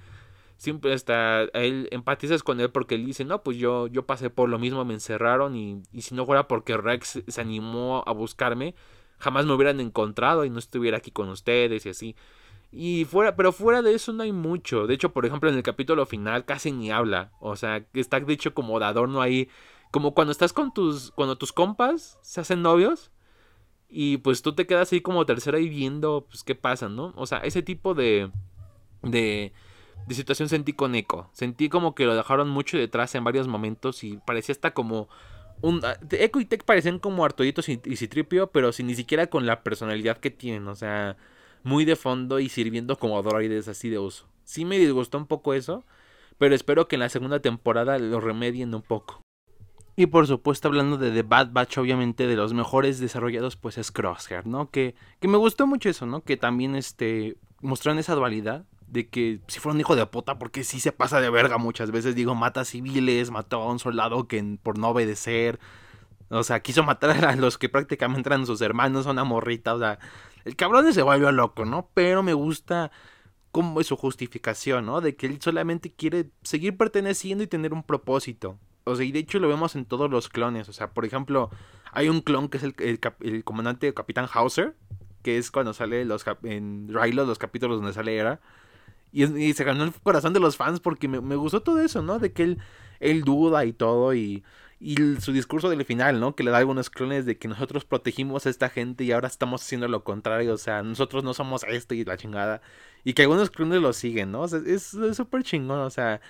siempre 0.56 0.92
hasta 0.92 1.42
él 1.54 1.88
empatizas 1.92 2.42
con 2.42 2.60
él 2.60 2.70
porque 2.70 2.96
él 2.96 3.06
dice, 3.06 3.24
no, 3.24 3.42
pues 3.42 3.56
yo, 3.56 3.86
yo 3.86 4.06
pasé 4.06 4.30
por 4.30 4.48
lo 4.48 4.58
mismo, 4.58 4.84
me 4.84 4.94
encerraron 4.94 5.54
y, 5.56 5.82
y 5.92 6.02
si 6.02 6.14
no 6.14 6.26
fuera 6.26 6.48
porque 6.48 6.76
Rex 6.76 7.22
se 7.26 7.40
animó 7.40 8.02
a 8.06 8.12
buscarme, 8.12 8.74
jamás 9.18 9.46
me 9.46 9.54
hubieran 9.54 9.80
encontrado 9.80 10.44
y 10.44 10.50
no 10.50 10.58
estuviera 10.58 10.98
aquí 10.98 11.10
con 11.10 11.28
ustedes 11.28 11.86
y 11.86 11.88
así. 11.90 12.16
Y 12.74 13.04
fuera, 13.04 13.36
pero 13.36 13.52
fuera 13.52 13.82
de 13.82 13.94
eso 13.94 14.12
no 14.12 14.22
hay 14.22 14.32
mucho. 14.32 14.86
De 14.86 14.94
hecho, 14.94 15.12
por 15.12 15.24
ejemplo, 15.26 15.48
en 15.48 15.56
el 15.56 15.62
capítulo 15.62 16.06
final 16.06 16.44
casi 16.44 16.72
ni 16.72 16.90
habla. 16.90 17.32
O 17.40 17.56
sea, 17.56 17.86
está 17.94 18.20
dicho 18.20 18.54
como 18.54 18.78
de 18.80 18.86
adorno 18.86 19.22
ahí. 19.22 19.48
Como 19.90 20.14
cuando 20.14 20.32
estás 20.32 20.52
con 20.52 20.74
tus. 20.74 21.12
Cuando 21.12 21.36
tus 21.38 21.52
compas 21.52 22.18
se 22.22 22.40
hacen 22.40 22.62
novios. 22.62 23.10
Y 23.88 24.16
pues 24.18 24.42
tú 24.42 24.54
te 24.54 24.66
quedas 24.66 24.92
ahí 24.92 25.00
como 25.00 25.24
tercera 25.24 25.60
y 25.60 25.68
viendo 25.68 26.26
pues 26.28 26.42
qué 26.42 26.54
pasa, 26.56 26.88
¿no? 26.88 27.12
O 27.16 27.26
sea, 27.26 27.38
ese 27.38 27.62
tipo 27.62 27.94
de. 27.94 28.30
de 29.02 29.52
de 30.06 30.14
situación 30.14 30.48
sentí 30.48 30.72
con 30.72 30.94
Echo. 30.94 31.30
Sentí 31.32 31.68
como 31.68 31.94
que 31.94 32.04
lo 32.04 32.14
dejaron 32.14 32.48
mucho 32.48 32.76
detrás 32.76 33.14
en 33.14 33.24
varios 33.24 33.48
momentos 33.48 34.04
y 34.04 34.18
parecía 34.26 34.52
hasta 34.52 34.72
como 34.72 35.08
un 35.62 35.80
ah, 35.84 35.96
Echo 36.10 36.40
y 36.40 36.44
Tech 36.44 36.64
parecían 36.64 36.98
como 36.98 37.24
Arturitos 37.24 37.68
y, 37.68 37.78
Citripio, 37.96 38.48
pero 38.48 38.72
sin 38.72 38.86
ni 38.86 38.94
siquiera 38.94 39.28
con 39.28 39.46
la 39.46 39.62
personalidad 39.62 40.18
que 40.18 40.30
tienen, 40.30 40.68
o 40.68 40.74
sea, 40.74 41.16
muy 41.64 41.84
de 41.84 41.96
fondo 41.96 42.38
y 42.38 42.48
sirviendo 42.48 42.96
como 42.96 43.20
droides 43.22 43.66
así 43.66 43.88
de 43.88 43.98
uso. 43.98 44.28
Sí 44.44 44.64
me 44.64 44.78
disgustó 44.78 45.18
un 45.18 45.26
poco 45.26 45.54
eso, 45.54 45.84
pero 46.38 46.54
espero 46.54 46.86
que 46.86 46.96
en 46.96 47.00
la 47.00 47.08
segunda 47.08 47.40
temporada 47.40 47.98
lo 47.98 48.20
remedien 48.20 48.74
un 48.74 48.82
poco. 48.82 49.20
Y 49.96 50.06
por 50.06 50.26
supuesto, 50.26 50.68
hablando 50.68 50.98
de 50.98 51.10
The 51.10 51.22
Bad 51.22 51.52
Batch, 51.52 51.78
obviamente 51.78 52.26
de 52.26 52.36
los 52.36 52.52
mejores 52.52 52.98
desarrollados, 52.98 53.56
pues 53.56 53.78
es 53.78 53.92
Crosshair, 53.92 54.46
¿no? 54.46 54.70
Que, 54.70 54.94
que 55.20 55.28
me 55.28 55.38
gustó 55.38 55.66
mucho 55.66 55.88
eso, 55.88 56.04
¿no? 56.04 56.22
Que 56.22 56.36
también 56.36 56.74
este, 56.74 57.36
mostraron 57.60 57.98
esa 57.98 58.14
dualidad 58.14 58.64
de 58.88 59.08
que 59.08 59.40
si 59.46 59.60
fuera 59.60 59.74
un 59.74 59.80
hijo 59.80 59.96
de 59.96 60.06
puta, 60.06 60.38
porque 60.38 60.64
sí 60.64 60.80
se 60.80 60.92
pasa 60.92 61.20
de 61.20 61.30
verga 61.30 61.58
muchas 61.58 61.90
veces, 61.90 62.14
digo, 62.14 62.34
mata 62.34 62.64
civiles, 62.64 63.30
mató 63.30 63.62
a 63.62 63.70
un 63.70 63.78
soldado 63.78 64.26
que 64.26 64.58
por 64.62 64.78
no 64.78 64.88
obedecer, 64.88 65.60
o 66.38 66.42
sea, 66.42 66.60
quiso 66.60 66.82
matar 66.82 67.24
a 67.24 67.36
los 67.36 67.58
que 67.58 67.68
prácticamente 67.68 68.28
eran 68.28 68.46
sus 68.46 68.60
hermanos, 68.60 69.06
una 69.06 69.24
morrita, 69.24 69.74
o 69.74 69.78
sea, 69.78 69.98
el 70.44 70.56
cabrón 70.56 70.92
se 70.92 71.02
volvió 71.02 71.32
loco, 71.32 71.64
¿no? 71.64 71.90
Pero 71.94 72.22
me 72.22 72.34
gusta 72.34 72.90
como 73.50 73.82
su 73.82 73.96
justificación, 73.96 74.86
¿no? 74.86 75.00
De 75.00 75.16
que 75.16 75.26
él 75.26 75.40
solamente 75.40 75.92
quiere 75.92 76.30
seguir 76.42 76.76
perteneciendo 76.76 77.44
y 77.44 77.46
tener 77.46 77.72
un 77.72 77.84
propósito. 77.84 78.58
O 78.84 78.96
sea, 78.96 79.04
y 79.04 79.12
de 79.12 79.20
hecho 79.20 79.38
lo 79.38 79.48
vemos 79.48 79.76
en 79.76 79.84
todos 79.86 80.10
los 80.10 80.28
clones. 80.28 80.68
O 80.68 80.72
sea, 80.72 80.90
por 80.90 81.04
ejemplo, 81.04 81.50
hay 81.92 82.08
un 82.08 82.20
clon 82.20 82.48
que 82.48 82.58
es 82.58 82.64
el, 82.64 82.74
el, 82.78 83.44
comandante 83.44 83.94
Capitán 83.94 84.28
Hauser, 84.32 84.74
que 85.22 85.38
es 85.38 85.50
cuando 85.50 85.72
sale 85.72 86.04
los, 86.04 86.24
en 86.42 86.88
Rilo, 86.92 87.24
los 87.24 87.38
capítulos 87.38 87.78
donde 87.78 87.94
sale 87.94 88.16
Era 88.16 88.40
Y, 89.12 89.52
se 89.54 89.64
ganó 89.64 89.84
el 89.84 89.92
corazón 89.92 90.32
de 90.32 90.40
los 90.40 90.56
fans 90.56 90.80
porque 90.80 91.08
me, 91.08 91.20
me, 91.20 91.36
gustó 91.36 91.62
todo 91.62 91.80
eso, 91.80 92.02
¿no? 92.02 92.18
De 92.18 92.32
que 92.32 92.42
él, 92.42 92.58
él 93.00 93.22
duda 93.22 93.64
y 93.64 93.72
todo 93.72 94.14
y, 94.14 94.44
y 94.80 94.96
su 95.20 95.32
discurso 95.32 95.70
del 95.70 95.84
final, 95.84 96.20
¿no? 96.20 96.34
Que 96.34 96.44
le 96.44 96.50
da 96.50 96.58
algunos 96.58 96.90
clones 96.90 97.26
de 97.26 97.38
que 97.38 97.48
nosotros 97.48 97.84
protegimos 97.84 98.46
a 98.46 98.50
esta 98.50 98.68
gente 98.68 99.04
y 99.04 99.12
ahora 99.12 99.28
estamos 99.28 99.62
haciendo 99.62 99.88
lo 99.88 100.04
contrario, 100.04 100.54
o 100.54 100.58
sea, 100.58 100.82
nosotros 100.82 101.24
no 101.24 101.34
somos 101.34 101.64
esto 101.64 101.94
y 101.94 102.04
la 102.04 102.16
chingada. 102.16 102.62
Y 103.04 103.14
que 103.14 103.22
algunos 103.22 103.50
clones 103.50 103.80
lo 103.80 103.92
siguen, 103.92 104.32
¿no? 104.32 104.42
O 104.42 104.48
sea, 104.48 104.60
es 104.66 104.96
súper 105.12 105.42
chingón, 105.42 105.80
o 105.80 105.90
sea, 105.90 106.20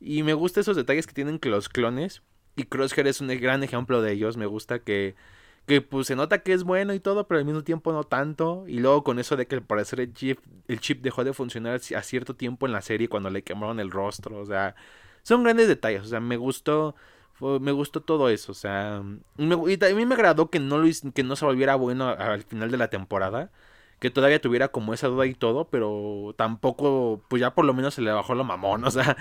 y 0.00 0.22
me 0.22 0.34
gusta 0.34 0.60
esos 0.60 0.76
detalles 0.76 1.06
que 1.06 1.14
tienen 1.14 1.40
los 1.42 1.68
clones. 1.68 2.22
Y 2.56 2.64
Crosshair 2.64 3.06
es 3.06 3.20
un 3.20 3.28
gran 3.28 3.62
ejemplo 3.62 4.02
de 4.02 4.12
ellos. 4.12 4.36
Me 4.36 4.46
gusta 4.46 4.80
que 4.80 5.14
que 5.66 5.80
pues 5.80 6.08
se 6.08 6.16
nota 6.16 6.42
que 6.42 6.52
es 6.52 6.64
bueno 6.64 6.94
y 6.94 7.00
todo, 7.00 7.28
pero 7.28 7.38
al 7.38 7.44
mismo 7.44 7.62
tiempo 7.62 7.92
no 7.92 8.04
tanto. 8.04 8.64
Y 8.66 8.80
luego 8.80 9.04
con 9.04 9.18
eso 9.18 9.36
de 9.36 9.46
que 9.46 9.56
al 9.56 9.62
parecer 9.62 10.00
el 10.00 10.12
chip, 10.12 10.40
el 10.68 10.80
chip 10.80 11.02
dejó 11.02 11.22
de 11.24 11.32
funcionar 11.32 11.80
a 11.96 12.02
cierto 12.02 12.34
tiempo 12.34 12.66
en 12.66 12.72
la 12.72 12.82
serie 12.82 13.08
cuando 13.08 13.30
le 13.30 13.44
quemaron 13.44 13.78
el 13.80 13.90
rostro. 13.90 14.38
O 14.38 14.46
sea, 14.46 14.74
son 15.22 15.44
grandes 15.44 15.68
detalles. 15.68 16.02
O 16.02 16.06
sea, 16.06 16.20
me 16.20 16.36
gustó. 16.36 16.96
Me 17.40 17.72
gustó 17.72 18.02
todo 18.02 18.28
eso. 18.28 18.52
O 18.52 18.54
sea. 18.54 19.02
y 19.38 19.76
también 19.78 20.08
me 20.08 20.14
agradó 20.14 20.50
que 20.50 20.60
no, 20.60 20.78
lo, 20.78 20.88
que 21.14 21.22
no 21.22 21.36
se 21.36 21.44
volviera 21.44 21.74
bueno 21.76 22.08
al 22.08 22.42
final 22.42 22.70
de 22.70 22.76
la 22.78 22.88
temporada. 22.88 23.50
Que 23.98 24.10
todavía 24.10 24.40
tuviera 24.40 24.68
como 24.68 24.94
esa 24.94 25.08
duda 25.08 25.26
y 25.26 25.34
todo. 25.34 25.68
Pero 25.70 26.34
tampoco. 26.36 27.22
Pues 27.28 27.40
ya 27.40 27.54
por 27.54 27.64
lo 27.64 27.74
menos 27.74 27.94
se 27.94 28.02
le 28.02 28.12
bajó 28.12 28.34
lo 28.34 28.44
mamón. 28.44 28.84
O 28.86 28.90
sea. 28.90 29.16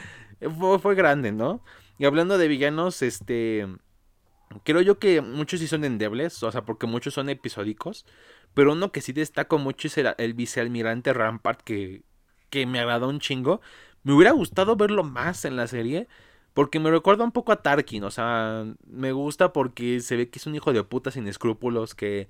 Fue, 0.82 0.96
grande, 0.96 1.32
¿no? 1.32 1.64
Y 1.98 2.06
hablando 2.06 2.38
de 2.38 2.48
villanos, 2.48 3.02
este. 3.02 3.68
Creo 4.64 4.82
yo 4.82 4.98
que 5.00 5.22
muchos 5.22 5.60
sí 5.60 5.68
son 5.68 5.84
endebles, 5.86 6.42
o 6.42 6.52
sea, 6.52 6.66
porque 6.66 6.88
muchos 6.88 7.14
son 7.14 7.30
episódicos. 7.30 8.06
Pero 8.54 8.74
uno 8.74 8.92
que 8.92 9.02
sí 9.02 9.14
destaco 9.14 9.58
mucho 9.60 9.88
es 9.88 9.98
el, 9.98 10.34
vicealmirante 10.34 11.14
Rampart, 11.14 11.62
que, 11.62 12.04
que 12.50 12.66
me 12.66 12.80
agradó 12.80 13.10
un 13.10 13.20
chingo. 13.20 13.62
Me 14.04 14.14
hubiera 14.14 14.32
gustado 14.32 14.76
verlo 14.76 15.04
más 15.04 15.46
en 15.46 15.56
la 15.56 15.68
serie. 15.68 16.08
Porque 16.54 16.80
me 16.80 16.92
recuerda 16.92 17.24
un 17.24 17.32
poco 17.32 17.52
a 17.52 17.62
Tarkin, 17.62 18.04
o 18.04 18.12
sea, 18.12 18.66
me 18.88 19.12
gusta 19.12 19.54
porque 19.54 20.02
se 20.02 20.16
ve 20.18 20.30
que 20.30 20.40
es 20.40 20.48
un 20.48 20.56
hijo 20.56 20.74
de 20.74 20.84
puta 20.84 21.12
sin 21.12 21.28
escrúpulos, 21.28 21.96
que, 21.96 22.28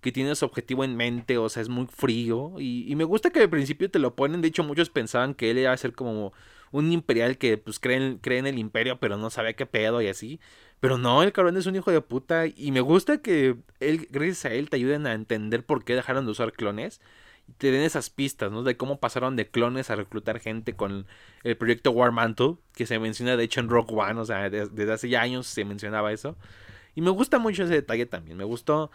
que 0.00 0.12
tiene 0.12 0.34
su 0.36 0.44
objetivo 0.44 0.84
en 0.84 0.96
mente, 0.96 1.38
o 1.38 1.48
sea, 1.48 1.62
es 1.62 1.68
muy 1.68 1.86
frío. 1.86 2.54
Y, 2.58 2.90
y 2.90 2.96
me 2.96 3.04
gusta 3.04 3.30
que 3.30 3.40
al 3.40 3.50
principio 3.50 3.90
te 3.90 3.98
lo 3.98 4.14
ponen, 4.16 4.40
de 4.42 4.48
hecho 4.48 4.64
muchos 4.64 4.90
pensaban 4.90 5.34
que 5.34 5.50
él 5.50 5.58
iba 5.58 5.72
a 5.72 5.76
ser 5.76 5.94
como 5.94 6.32
un 6.72 6.92
imperial 6.92 7.38
que 7.38 7.58
pues 7.58 7.78
cree 7.78 7.96
en, 7.96 8.18
cree 8.18 8.38
en 8.38 8.46
el 8.46 8.58
imperio, 8.58 8.98
pero 9.00 9.16
no 9.16 9.30
sabía 9.30 9.54
qué 9.54 9.66
pedo 9.66 10.02
y 10.02 10.08
así. 10.08 10.40
Pero 10.80 10.98
no, 10.98 11.22
el 11.22 11.32
cabrón 11.32 11.56
es 11.56 11.66
un 11.66 11.76
hijo 11.76 11.90
de 11.90 12.00
puta. 12.00 12.46
Y 12.46 12.70
me 12.72 12.80
gusta 12.80 13.18
que 13.18 13.56
él, 13.80 14.08
gracias 14.10 14.44
a 14.46 14.54
él 14.54 14.68
te 14.70 14.76
ayuden 14.76 15.06
a 15.06 15.14
entender 15.14 15.64
por 15.64 15.84
qué 15.84 15.94
dejaron 15.94 16.26
de 16.26 16.32
usar 16.32 16.52
clones. 16.52 17.00
Y 17.48 17.52
te 17.52 17.70
den 17.70 17.82
esas 17.82 18.10
pistas, 18.10 18.50
¿no? 18.50 18.62
De 18.62 18.76
cómo 18.76 18.98
pasaron 18.98 19.36
de 19.36 19.48
clones 19.48 19.90
a 19.90 19.96
reclutar 19.96 20.40
gente 20.40 20.74
con 20.74 21.06
el 21.44 21.56
proyecto 21.56 21.90
War 21.90 22.12
Mantle. 22.12 22.56
Que 22.74 22.86
se 22.86 22.98
menciona 22.98 23.36
de 23.36 23.44
hecho 23.44 23.60
en 23.60 23.68
Rock 23.68 23.92
One. 23.92 24.20
O 24.20 24.24
sea, 24.24 24.50
desde, 24.50 24.92
hace 24.92 25.08
ya 25.08 25.22
años 25.22 25.46
se 25.46 25.64
mencionaba 25.64 26.12
eso. 26.12 26.36
Y 26.94 27.02
me 27.02 27.10
gusta 27.10 27.38
mucho 27.38 27.64
ese 27.64 27.74
detalle 27.74 28.06
también. 28.06 28.36
Me 28.36 28.44
gustó. 28.44 28.90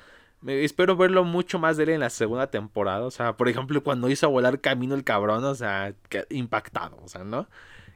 Espero 0.48 0.98
verlo 0.98 1.24
mucho 1.24 1.60
más 1.60 1.78
de 1.78 1.84
él 1.84 1.90
en 1.90 2.00
la 2.00 2.10
segunda 2.10 2.48
temporada. 2.48 3.06
O 3.06 3.12
sea, 3.12 3.38
por 3.38 3.48
ejemplo, 3.48 3.84
cuando 3.84 4.10
hizo 4.10 4.30
volar 4.30 4.60
camino 4.60 4.96
el 4.96 5.04
cabrón. 5.04 5.44
O 5.46 5.56
sea, 5.56 5.96
impactado. 6.30 6.98
O 7.04 7.08
sea, 7.08 7.24
¿no? 7.24 7.48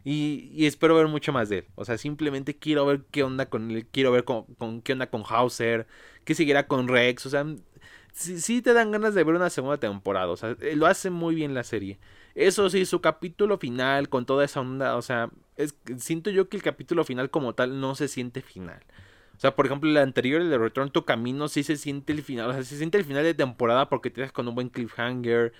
Y, 0.05 0.65
espero 0.67 0.95
ver 0.95 1.07
mucho 1.07 1.33
más 1.33 1.49
de 1.49 1.59
él. 1.59 1.65
O 1.73 1.83
sea, 1.83 1.97
simplemente 1.97 2.55
quiero 2.55 2.85
ver 2.85 3.01
qué 3.09 3.23
onda 3.23 3.47
con 3.47 3.71
él. 3.71 3.87
Quiero 3.87 4.11
ver 4.11 4.23
con, 4.23 4.45
qué 4.83 4.93
onda 4.93 5.09
con 5.09 5.23
Hauser. 5.27 5.87
Qué 6.23 6.35
seguirá 6.35 6.67
con 6.67 6.87
Rex. 6.87 7.25
O 7.25 7.29
sea, 7.31 7.43
sí, 8.15 8.61
te 8.61 8.73
dan 8.73 8.91
ganas 8.91 9.13
de 9.13 9.23
ver 9.23 9.35
una 9.35 9.49
segunda 9.49 9.77
temporada. 9.77 10.27
O 10.27 10.37
sea, 10.37 10.55
lo 10.75 10.87
hace 10.87 11.09
muy 11.09 11.35
bien 11.35 11.53
la 11.53 11.63
serie. 11.63 11.99
Eso 12.33 12.69
sí, 12.69 12.85
su 12.85 13.01
capítulo 13.01 13.57
final 13.57 14.09
con 14.09 14.25
toda 14.25 14.45
esa 14.45 14.61
onda. 14.61 14.95
O 14.95 15.01
sea, 15.01 15.29
es, 15.57 15.75
siento 15.97 16.29
yo 16.29 16.49
que 16.49 16.57
el 16.57 16.63
capítulo 16.63 17.03
final 17.03 17.29
como 17.29 17.53
tal 17.53 17.79
no 17.79 17.95
se 17.95 18.07
siente 18.07 18.41
final. 18.41 18.81
O 19.37 19.39
sea, 19.39 19.55
por 19.55 19.65
ejemplo, 19.65 19.89
el 19.89 19.97
anterior, 19.97 20.41
el 20.41 20.49
de 20.49 20.57
Return 20.57 20.91
to 20.91 21.05
Camino, 21.05 21.47
sí 21.49 21.63
se 21.63 21.75
siente 21.75 22.13
el 22.13 22.23
final. 22.23 22.49
O 22.49 22.53
sea, 22.53 22.63
se 22.63 22.77
siente 22.77 22.97
el 22.97 23.05
final 23.05 23.23
de 23.23 23.33
temporada 23.33 23.89
porque 23.89 24.09
te 24.09 24.21
das 24.21 24.31
con 24.31 24.47
un 24.47 24.55
buen 24.55 24.69
cliffhanger 24.69 25.53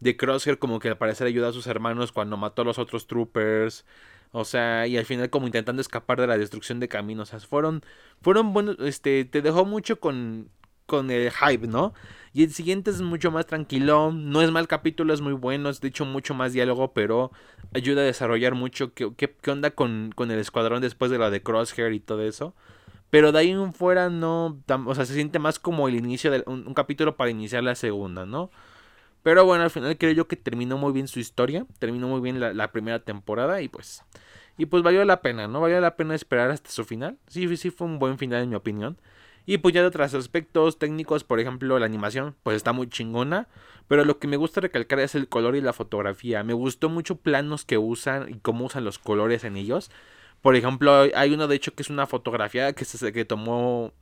de 0.00 0.16
Crosshair 0.16 0.58
como 0.58 0.78
que 0.78 0.88
al 0.88 0.98
parecer 0.98 1.26
ayuda 1.26 1.48
a 1.48 1.52
sus 1.52 1.66
hermanos 1.66 2.12
cuando 2.12 2.36
mató 2.36 2.62
a 2.62 2.64
los 2.64 2.78
otros 2.78 3.06
troopers. 3.06 3.84
O 4.32 4.44
sea, 4.44 4.86
y 4.86 4.96
al 4.96 5.06
final 5.06 5.30
como 5.30 5.46
intentando 5.46 5.80
escapar 5.80 6.20
de 6.20 6.26
la 6.26 6.38
destrucción 6.38 6.80
de 6.80 6.88
caminos. 6.88 7.30
O 7.30 7.38
sea, 7.38 7.48
fueron, 7.48 7.82
fueron 8.22 8.52
buenos, 8.52 8.76
este, 8.80 9.24
te 9.24 9.42
dejó 9.42 9.64
mucho 9.64 9.98
con, 10.00 10.50
con 10.86 11.10
el 11.10 11.30
hype, 11.30 11.66
¿no? 11.66 11.94
Y 12.32 12.44
el 12.44 12.52
siguiente 12.52 12.90
es 12.90 13.00
mucho 13.00 13.30
más 13.30 13.46
tranquilo, 13.46 14.12
no 14.12 14.42
es 14.42 14.50
mal 14.50 14.68
capítulo, 14.68 15.14
es 15.14 15.20
muy 15.20 15.32
bueno, 15.32 15.70
es 15.70 15.80
de 15.80 15.88
hecho 15.88 16.04
mucho 16.04 16.34
más 16.34 16.52
diálogo, 16.52 16.92
pero 16.92 17.32
ayuda 17.74 18.02
a 18.02 18.04
desarrollar 18.04 18.54
mucho 18.54 18.92
qué, 18.94 19.10
qué, 19.16 19.34
qué 19.40 19.50
onda 19.50 19.70
con, 19.70 20.12
con, 20.14 20.30
el 20.30 20.38
escuadrón 20.38 20.82
después 20.82 21.10
de 21.10 21.18
la 21.18 21.30
de 21.30 21.42
Crosshair 21.42 21.92
y 21.92 22.00
todo 22.00 22.22
eso. 22.22 22.54
Pero 23.10 23.32
de 23.32 23.38
ahí 23.38 23.50
en 23.50 23.72
fuera 23.72 24.10
no, 24.10 24.60
o 24.86 24.94
sea, 24.94 25.06
se 25.06 25.14
siente 25.14 25.38
más 25.38 25.58
como 25.58 25.88
el 25.88 25.94
inicio 25.94 26.30
de 26.30 26.42
un 26.46 26.74
capítulo 26.74 27.16
para 27.16 27.30
iniciar 27.30 27.62
la 27.62 27.74
segunda, 27.74 28.26
¿no? 28.26 28.50
Pero 29.26 29.44
bueno, 29.44 29.64
al 29.64 29.70
final 29.70 29.98
creo 29.98 30.12
yo 30.12 30.28
que 30.28 30.36
terminó 30.36 30.78
muy 30.78 30.92
bien 30.92 31.08
su 31.08 31.18
historia. 31.18 31.66
Terminó 31.80 32.06
muy 32.06 32.20
bien 32.20 32.38
la, 32.38 32.70
primera 32.70 33.00
temporada 33.00 33.60
y 33.60 33.68
pues. 33.68 34.04
Y 34.56 34.66
pues 34.66 34.84
valió 34.84 35.04
la 35.04 35.20
pena, 35.20 35.48
¿no? 35.48 35.60
Valió 35.60 35.80
la 35.80 35.96
pena 35.96 36.14
esperar 36.14 36.52
hasta 36.52 36.70
su 36.70 36.84
final. 36.84 37.18
Sí, 37.26 37.56
sí, 37.56 37.70
fue 37.70 37.88
un 37.88 37.98
buen 37.98 38.18
final 38.18 38.44
en 38.44 38.50
mi 38.50 38.54
opinión. 38.54 38.98
Y 39.46 39.58
pues 39.58 39.72
ya 39.74 39.80
de 39.80 39.86
otros 39.86 40.12
aspectos 40.12 40.78
técnicos, 40.78 41.22
por 41.22 41.38
ejemplo, 41.38 41.78
la 41.78 41.86
animación, 41.86 42.34
pues 42.42 42.56
está 42.56 42.72
muy 42.72 42.88
chingona. 42.88 43.46
Pero 43.86 44.04
lo 44.04 44.18
que 44.18 44.26
me 44.26 44.36
gusta 44.36 44.60
recalcar 44.60 44.98
es 44.98 45.14
el 45.14 45.28
color 45.28 45.54
y 45.54 45.60
la 45.60 45.72
fotografía. 45.72 46.42
Me 46.42 46.52
gustó 46.52 46.88
mucho 46.88 47.16
planos 47.16 47.64
que 47.64 47.78
usan 47.78 48.28
y 48.28 48.34
cómo 48.40 48.66
usan 48.66 48.84
los 48.84 48.98
colores 48.98 49.44
en 49.44 49.56
ellos. 49.56 49.92
Por 50.42 50.56
ejemplo, 50.56 51.06
hay 51.14 51.32
uno 51.32 51.46
de 51.46 51.54
hecho 51.56 51.74
que 51.74 51.82
es 51.84 51.90
una 51.90 52.08
fotografía 52.08 52.72
que, 52.72 52.84
se, 52.84 53.12
que 53.12 53.24
tomó 53.24 53.92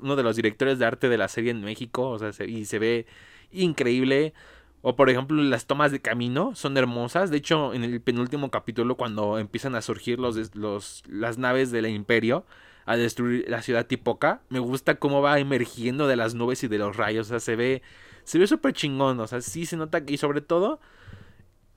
uno 0.00 0.16
de 0.16 0.22
los 0.22 0.36
directores 0.36 0.78
de 0.78 0.86
arte 0.86 1.08
de 1.08 1.18
la 1.18 1.26
serie 1.26 1.50
en 1.50 1.62
México. 1.62 2.08
O 2.10 2.18
sea, 2.18 2.46
y 2.46 2.64
se 2.66 2.78
ve 2.78 3.06
increíble. 3.50 4.34
O 4.82 4.94
por 4.94 5.10
ejemplo, 5.10 5.42
las 5.42 5.66
tomas 5.66 5.90
de 5.90 6.00
camino 6.00 6.54
son 6.54 6.76
hermosas. 6.76 7.30
De 7.30 7.38
hecho, 7.38 7.74
en 7.74 7.82
el 7.82 8.00
penúltimo 8.00 8.52
capítulo, 8.52 8.96
cuando 8.96 9.40
empiezan 9.40 9.74
a 9.74 9.82
surgir 9.82 10.20
los, 10.20 10.54
los, 10.54 11.02
las 11.08 11.38
naves 11.38 11.72
del 11.72 11.88
imperio 11.88 12.46
a 12.86 12.96
destruir 12.96 13.44
la 13.48 13.62
ciudad 13.62 13.86
Tipoca, 13.86 14.40
me 14.48 14.60
gusta 14.60 14.94
cómo 14.94 15.20
va 15.20 15.38
emergiendo 15.38 16.06
de 16.06 16.16
las 16.16 16.34
nubes 16.34 16.64
y 16.64 16.68
de 16.68 16.78
los 16.78 16.96
rayos. 16.96 17.26
O 17.26 17.30
sea, 17.30 17.40
se 17.40 17.56
ve 17.56 17.82
se 18.26 18.38
ve 18.38 18.46
súper 18.46 18.74
chingón. 18.74 19.18
O 19.20 19.26
sea, 19.26 19.40
sí 19.40 19.64
se 19.64 19.76
nota. 19.76 20.02
Y 20.06 20.18
sobre 20.18 20.42
todo, 20.42 20.80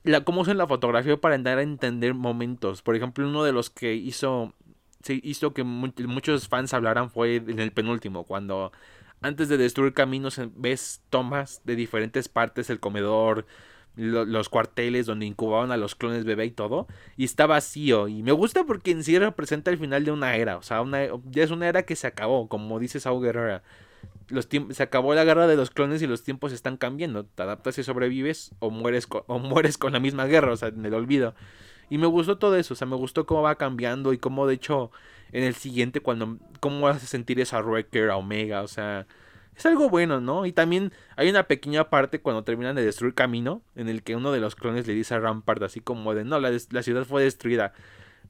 la, 0.02 0.22
cómo 0.24 0.42
usan 0.42 0.58
la 0.58 0.66
fotografía 0.66 1.16
para 1.16 1.38
dar 1.38 1.58
a 1.58 1.62
entender 1.62 2.12
momentos. 2.12 2.82
Por 2.82 2.96
ejemplo, 2.96 3.26
uno 3.26 3.44
de 3.44 3.52
los 3.52 3.70
que 3.70 3.94
hizo, 3.94 4.52
se 5.02 5.20
hizo 5.22 5.54
que 5.54 5.62
muchos 5.64 6.48
fans 6.48 6.74
hablaran 6.74 7.08
fue 7.08 7.36
en 7.36 7.60
el 7.60 7.72
penúltimo, 7.72 8.24
cuando 8.24 8.72
antes 9.22 9.48
de 9.48 9.58
destruir 9.58 9.94
caminos 9.94 10.40
ves 10.56 11.02
tomas 11.08 11.62
de 11.64 11.76
diferentes 11.76 12.28
partes, 12.28 12.68
el 12.68 12.80
comedor, 12.80 13.46
los 13.96 14.48
cuarteles 14.48 15.06
donde 15.06 15.26
incubaban 15.26 15.72
a 15.72 15.76
los 15.76 15.94
clones 15.94 16.24
bebé 16.24 16.46
y 16.46 16.50
todo, 16.50 16.86
y 17.16 17.24
está 17.24 17.46
vacío. 17.46 18.08
Y 18.08 18.22
me 18.22 18.32
gusta 18.32 18.64
porque 18.64 18.92
en 18.92 19.04
sí 19.04 19.18
representa 19.18 19.70
el 19.70 19.78
final 19.78 20.04
de 20.04 20.12
una 20.12 20.36
era, 20.36 20.56
o 20.56 20.62
sea, 20.62 20.80
una, 20.80 21.06
ya 21.30 21.42
es 21.42 21.50
una 21.50 21.68
era 21.68 21.82
que 21.84 21.96
se 21.96 22.06
acabó, 22.06 22.48
como 22.48 22.78
dice 22.78 23.00
Saul 23.00 23.22
Guerrera. 23.22 23.62
Los 24.28 24.48
se 24.70 24.82
acabó 24.82 25.12
la 25.14 25.24
guerra 25.24 25.48
de 25.48 25.56
los 25.56 25.70
clones 25.70 26.02
y 26.02 26.06
los 26.06 26.22
tiempos 26.22 26.52
están 26.52 26.76
cambiando. 26.76 27.24
Te 27.24 27.42
adaptas 27.42 27.78
y 27.78 27.82
sobrevives 27.82 28.52
o 28.60 28.70
mueres, 28.70 29.08
o 29.10 29.38
mueres 29.40 29.76
con 29.76 29.92
la 29.92 30.00
misma 30.00 30.26
guerra, 30.26 30.52
o 30.52 30.56
sea, 30.56 30.68
en 30.68 30.86
el 30.86 30.94
olvido. 30.94 31.34
Y 31.90 31.98
me 31.98 32.06
gustó 32.06 32.38
todo 32.38 32.54
eso, 32.56 32.74
o 32.74 32.76
sea, 32.76 32.86
me 32.86 32.94
gustó 32.96 33.26
cómo 33.26 33.42
va 33.42 33.56
cambiando 33.56 34.12
y 34.12 34.18
cómo 34.18 34.46
de 34.46 34.54
hecho 34.54 34.92
en 35.32 35.42
el 35.44 35.54
siguiente 35.54 36.00
cuando 36.00 36.38
cómo 36.60 36.88
hace 36.88 37.06
sentir 37.06 37.40
esa 37.40 37.60
Wrecker 37.60 38.10
a 38.10 38.16
Omega, 38.16 38.62
o 38.62 38.68
sea, 38.68 39.06
es 39.60 39.66
algo 39.66 39.90
bueno, 39.90 40.20
¿no? 40.20 40.46
Y 40.46 40.52
también 40.52 40.92
hay 41.16 41.28
una 41.28 41.44
pequeña 41.44 41.90
parte 41.90 42.20
cuando 42.20 42.44
terminan 42.44 42.74
de 42.76 42.84
destruir 42.84 43.14
Camino 43.14 43.62
en 43.76 43.88
el 43.88 44.02
que 44.02 44.16
uno 44.16 44.32
de 44.32 44.40
los 44.40 44.56
clones 44.56 44.86
le 44.86 44.94
dice 44.94 45.14
a 45.14 45.20
Rampart 45.20 45.62
así 45.62 45.80
como 45.80 46.14
de, 46.14 46.24
no, 46.24 46.40
la, 46.40 46.50
la 46.70 46.82
ciudad 46.82 47.04
fue 47.04 47.22
destruida. 47.22 47.74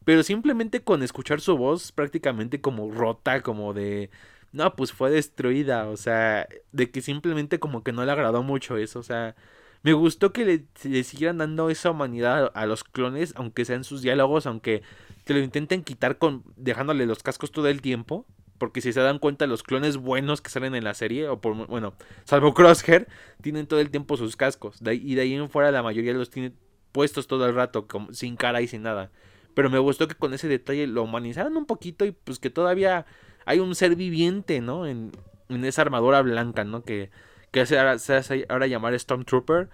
Pero 0.05 0.23
simplemente 0.25 0.83
con 0.83 1.03
escuchar 1.03 1.41
su 1.41 1.57
voz 1.57 1.93
prácticamente 1.93 2.61
como 2.61 2.91
rota, 2.91 3.43
como 3.43 3.73
de, 3.75 4.11
no, 4.53 4.75
pues 4.75 4.93
fue 4.93 5.11
destruida, 5.11 5.89
o 5.89 5.97
sea, 5.97 6.49
de 6.73 6.91
que 6.91 7.01
simplemente 7.01 7.61
como 7.61 7.85
que 7.85 7.93
no 7.93 8.05
le 8.05 8.11
agradó 8.11 8.43
mucho 8.43 8.77
eso, 8.77 8.99
o 8.99 9.05
sea, 9.05 9.37
me 9.83 9.93
gustó 9.93 10.33
que 10.33 10.67
le, 10.83 11.05
siguieran 11.05 11.39
dando 11.39 11.71
esa 11.71 11.91
humanidad 11.91 12.51
a, 12.55 12.67
los 12.67 12.83
clones, 12.83 13.35
aunque 13.37 13.65
sean 13.65 13.85
sus 13.85 14.03
diálogos, 14.03 14.47
aunque 14.47 14.83
te 15.25 15.33
lo 15.33 15.41
intenten 15.41 15.85
quitar 15.85 16.19
con 16.19 16.43
dejándole 16.57 17.07
los 17.07 17.23
cascos 17.23 17.53
todo 17.53 17.69
el 17.69 17.81
tiempo. 17.81 18.27
Porque 18.61 18.83
si 18.83 18.93
se 18.93 19.01
dan 19.01 19.19
cuenta, 19.19 19.47
los 19.47 19.63
clones 19.63 19.97
buenos 19.97 20.43
que 20.43 20.51
salen 20.51 20.75
en 20.75 20.85
la 20.85 20.93
serie, 20.93 21.29
o 21.29 21.41
por, 21.41 21.55
bueno, 21.67 21.95
salvo 22.25 22.53
Crosshair, 22.55 23.09
tienen 23.41 23.67
todo 23.67 23.81
el 23.81 23.91
tiempo 23.91 24.19
sus 24.19 24.37
cascos. 24.37 24.81
y 24.83 25.15
de 25.15 25.23
ahí 25.23 25.33
en 25.33 25.49
fuera 25.49 25.71
la 25.71 25.83
mayoría 25.83 26.13
los 26.13 26.29
tiene 26.29 26.53
puestos 26.93 27.27
todo 27.27 27.47
el 27.47 27.55
rato, 27.55 27.87
sin 28.13 28.37
cara 28.37 28.61
y 28.61 28.69
sin 28.69 28.83
nada. 28.83 29.11
Pero 29.55 29.71
me 29.71 29.79
gustó 29.79 30.09
que 30.09 30.15
con 30.15 30.35
ese 30.35 30.47
detalle 30.47 30.87
lo 30.87 31.05
humanizaran 31.05 31.57
un 31.57 31.65
poquito 31.65 32.05
y 32.05 32.13
pues 32.13 32.39
que 32.39 32.51
todavía 32.51 33.07
hay 33.47 33.61
un 33.61 33.75
ser 33.75 33.97
viviente, 33.97 34.61
¿no? 34.61 34.87
En, 34.87 35.13
en 35.49 35.65
esa 35.65 35.81
armadura 35.81 36.21
blanca, 36.21 36.65
¿no? 36.65 36.85
Que, 36.85 37.11
que 37.51 37.65
se, 37.65 37.79
hace 37.79 38.47
ahora 38.51 38.67
llamar 38.67 38.99
Stormtrooper. 38.99 39.71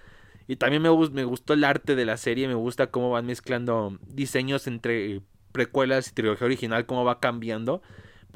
Y 0.47 0.57
también 0.57 0.81
me, 0.81 0.91
me 1.11 1.25
gustó 1.25 1.55
el 1.55 1.65
arte 1.65 1.97
de 1.97 2.05
la 2.05 2.17
serie, 2.19 2.47
me 2.47 2.55
gusta 2.55 2.93
cómo 2.93 3.11
van 3.11 3.27
mezclando 3.27 3.99
diseños 4.07 4.69
entre 4.69 5.23
precuelas 5.51 6.09
y 6.09 6.15
trilogía 6.15 6.47
original, 6.47 6.87
cómo 6.87 7.05
va 7.05 7.19
cambiando. 7.19 7.83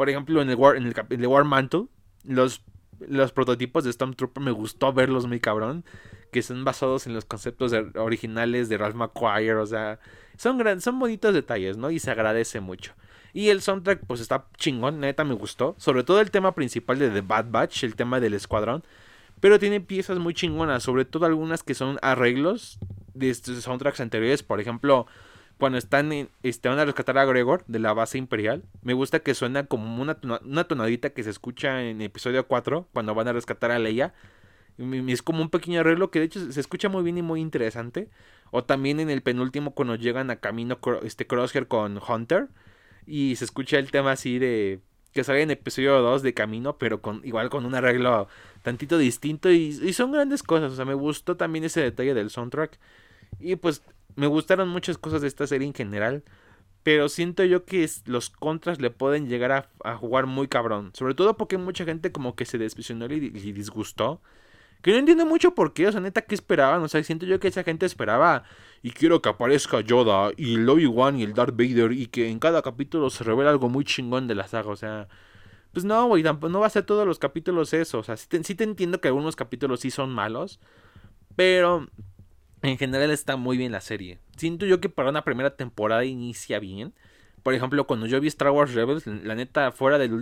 Por 0.01 0.09
ejemplo, 0.09 0.41
en 0.41 0.49
el 0.49 0.57
War, 0.57 0.77
en 0.77 0.87
el, 0.87 1.27
War 1.27 1.45
Mantle, 1.45 1.89
los, 2.25 2.63
los 3.01 3.33
prototipos 3.33 3.85
de 3.85 3.93
Stormtrooper 3.93 4.43
me 4.43 4.51
gustó 4.51 4.95
verlos 4.95 5.27
muy 5.27 5.41
cabrón. 5.41 5.85
Que 6.33 6.41
son 6.41 6.65
basados 6.65 7.07
en 7.07 7.13
los 7.13 7.27
conceptos 7.27 7.75
originales 7.97 8.71
de 8.71 8.79
Ralph 8.79 8.95
McQuire. 8.95 9.57
O 9.57 9.67
sea, 9.67 10.01
son, 10.39 10.81
son 10.81 10.99
bonitos 10.99 11.35
detalles, 11.35 11.77
¿no? 11.77 11.91
Y 11.91 11.99
se 11.99 12.11
agradece 12.11 12.61
mucho. 12.61 12.95
Y 13.35 13.51
el 13.51 13.61
soundtrack, 13.61 14.07
pues 14.07 14.23
está 14.23 14.47
chingón, 14.57 15.01
neta 15.01 15.23
me 15.23 15.35
gustó. 15.35 15.75
Sobre 15.77 16.03
todo 16.03 16.23
el 16.23 16.31
tema 16.31 16.55
principal 16.55 16.99
de 16.99 17.11
The 17.11 17.21
Bad 17.21 17.51
Batch, 17.51 17.85
el 17.85 17.95
tema 17.95 18.21
del 18.21 18.33
escuadrón. 18.33 18.83
Pero 19.39 19.59
tiene 19.59 19.83
piezas 19.83 20.19
muy 20.19 20.33
chingonas, 20.33 20.83
sobre 20.83 21.05
todo 21.05 21.27
algunas 21.27 21.63
que 21.63 21.75
son 21.75 21.99
arreglos 22.01 22.79
de 23.13 23.29
estos 23.29 23.63
soundtracks 23.63 24.01
anteriores. 24.01 24.43
Por 24.43 24.61
ejemplo, 24.61 25.07
cuando 25.61 25.79
están 25.79 26.11
en, 26.13 26.29
este, 26.43 26.69
van 26.69 26.79
a 26.79 26.85
rescatar 26.85 27.19
a 27.19 27.25
Gregor 27.25 27.63
de 27.69 27.79
la 27.79 27.93
base 27.93 28.19
imperial, 28.19 28.65
me 28.83 28.95
gusta 28.95 29.21
que 29.21 29.35
suena 29.35 29.67
como 29.67 30.03
una, 30.03 30.19
una 30.43 30.65
tonadita 30.65 31.11
que 31.11 31.23
se 31.23 31.31
escucha 31.31 31.85
en 31.85 32.01
episodio 32.01 32.49
4, 32.49 32.89
cuando 32.93 33.15
van 33.15 33.29
a 33.29 33.33
rescatar 33.33 33.71
a 33.71 33.79
Leia. 33.79 34.15
Es 34.79 35.23
como 35.23 35.43
un 35.43 35.51
pequeño 35.51 35.81
arreglo 35.81 36.11
que 36.11 36.21
de 36.21 36.25
hecho 36.25 36.51
se 36.51 36.59
escucha 36.59 36.89
muy 36.89 37.03
bien 37.03 37.19
y 37.19 37.23
muy 37.23 37.41
interesante. 37.41 38.09
O 38.51 38.65
también 38.65 38.99
en 38.99 39.11
el 39.11 39.23
penúltimo 39.23 39.75
cuando 39.75 39.95
llegan 39.95 40.31
a 40.31 40.37
camino 40.37 40.79
este 41.05 41.27
Crosshair 41.27 41.69
con 41.69 42.01
Hunter. 42.09 42.49
Y 43.07 43.37
se 43.37 43.45
escucha 43.45 43.79
el 43.79 43.91
tema 43.91 44.13
así 44.13 44.39
de 44.39 44.81
que 45.13 45.23
sale 45.25 45.43
en 45.43 45.51
episodio 45.51 46.01
2 46.01 46.23
de 46.23 46.33
camino, 46.33 46.79
pero 46.79 47.03
con 47.03 47.21
igual 47.25 47.51
con 47.51 47.67
un 47.67 47.75
arreglo 47.75 48.29
tantito 48.63 48.97
distinto. 48.97 49.51
Y, 49.51 49.79
y 49.83 49.93
son 49.93 50.13
grandes 50.13 50.43
cosas. 50.43 50.73
O 50.73 50.77
sea, 50.77 50.87
me 50.87 50.95
gustó 50.95 51.37
también 51.37 51.65
ese 51.65 51.83
detalle 51.83 52.15
del 52.15 52.31
soundtrack. 52.31 52.79
Y 53.39 53.57
pues 53.57 53.83
me 54.21 54.27
gustaron 54.27 54.69
muchas 54.69 54.99
cosas 54.99 55.23
de 55.23 55.29
esta 55.29 55.47
serie 55.47 55.67
en 55.67 55.73
general. 55.73 56.23
Pero 56.83 57.09
siento 57.09 57.43
yo 57.45 57.65
que 57.65 57.89
los 58.05 58.29
contras 58.31 58.81
le 58.81 58.91
pueden 58.91 59.29
llegar 59.29 59.71
a, 59.83 59.97
jugar 59.97 60.27
muy 60.27 60.47
cabrón. 60.47 60.91
Sobre 60.95 61.15
todo 61.15 61.37
porque 61.37 61.57
mucha 61.57 61.85
gente 61.87 62.13
como 62.13 62.37
que 62.37 62.45
se 62.45 62.59
despisionó 62.59 63.07
y, 63.07 63.33
y, 63.35 63.53
disgustó. 63.53 64.21
Que 64.83 64.93
no 64.93 64.99
entiendo 64.99 65.25
mucho 65.25 65.55
por 65.55 65.73
qué. 65.73 65.89
O 65.89 65.93
sea, 65.93 66.03
neta, 66.03 66.23
¿qué 66.23 66.35
esperaban? 66.35 66.83
O 66.83 66.89
sea, 66.89 67.03
siento 67.03 67.25
yo 67.25 67.41
que 67.41 67.49
esa 67.49 67.65
gente 67.65 67.87
esperaba. 67.87 68.45
Y 68.83 68.91
quiero 68.91 69.23
que 69.23 69.31
aparezca 69.31 69.81
Yoda 69.81 70.33
y 70.37 70.55
el 70.57 70.69
Obi-Wan 70.69 71.19
y 71.19 71.23
el 71.23 71.33
Darth 71.33 71.57
Vader. 71.57 71.93
Y 71.93 72.07
que 72.07 72.29
en 72.29 72.39
cada 72.39 72.61
capítulo 72.61 73.09
se 73.09 73.25
revela 73.25 73.51
algo 73.51 73.71
muy 73.71 73.85
chingón 73.85 74.27
de 74.27 74.35
la 74.35 74.49
saga. 74.49 74.71
O 74.71 74.77
sea, 74.77 75.09
pues 75.73 75.85
no, 75.87 76.07
güey. 76.09 76.23
No 76.23 76.61
va 76.61 76.67
a 76.67 76.71
ser 76.71 76.85
todos 76.85 77.07
los 77.07 77.19
capítulos 77.19 77.73
eso. 77.73 77.99
O 78.01 78.03
sea, 78.03 78.17
sí 78.19 78.55
te 78.55 78.65
entiendo 78.65 79.01
que 79.01 79.09
algunos 79.09 79.35
capítulos 79.35 79.81
sí 79.81 79.91
son 79.91 80.11
malos. 80.11 80.61
Pero 81.37 81.89
en 82.63 82.79
general 82.79 83.11
está 83.11 83.37
muy 83.37 83.57
bien 83.57 83.73
la 83.73 83.81
serie. 83.81 84.19
Siento 84.37 84.67
yo 84.67 84.81
que 84.81 84.89
para 84.89 85.11
una 85.11 85.25
primera 85.25 85.57
temporada 85.57 86.05
inicia 86.05 86.59
bien. 86.59 86.93
Por 87.43 87.55
ejemplo, 87.55 87.87
cuando 87.87 88.07
yo 88.07 88.21
vi 88.21 88.29
Star 88.29 88.51
Wars 88.51 88.75
Rebels, 88.75 89.07
la 89.07 89.35
neta, 89.35 89.73
fuera 89.73 89.97
del, 89.97 90.13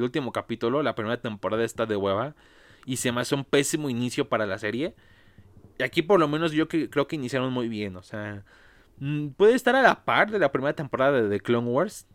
último 0.00 0.32
capítulo, 0.32 0.82
la 0.82 0.94
primera 0.94 1.20
temporada 1.20 1.64
está 1.64 1.86
de 1.86 1.96
hueva. 1.96 2.34
Y 2.86 2.96
se 2.96 3.10
me 3.10 3.20
hace 3.20 3.34
un 3.34 3.44
pésimo 3.44 3.90
inicio 3.90 4.28
para 4.28 4.46
la 4.46 4.58
serie. 4.58 4.94
Y 5.78 5.82
aquí 5.82 6.02
por 6.02 6.20
lo 6.20 6.28
menos 6.28 6.52
yo 6.52 6.68
creo 6.68 7.08
que 7.08 7.16
iniciaron 7.16 7.52
muy 7.52 7.68
bien. 7.68 7.96
O 7.96 8.02
sea, 8.02 8.44
mm, 9.00 9.30
puede 9.30 9.54
estar 9.54 9.74
a 9.74 9.82
la 9.82 10.04
par 10.04 10.30
de 10.30 10.38
la 10.38 10.52
primera 10.52 10.74
temporada 10.74 11.20
de 11.20 11.28
The 11.28 11.40
Clone 11.40 11.68
Wars. 11.68 12.06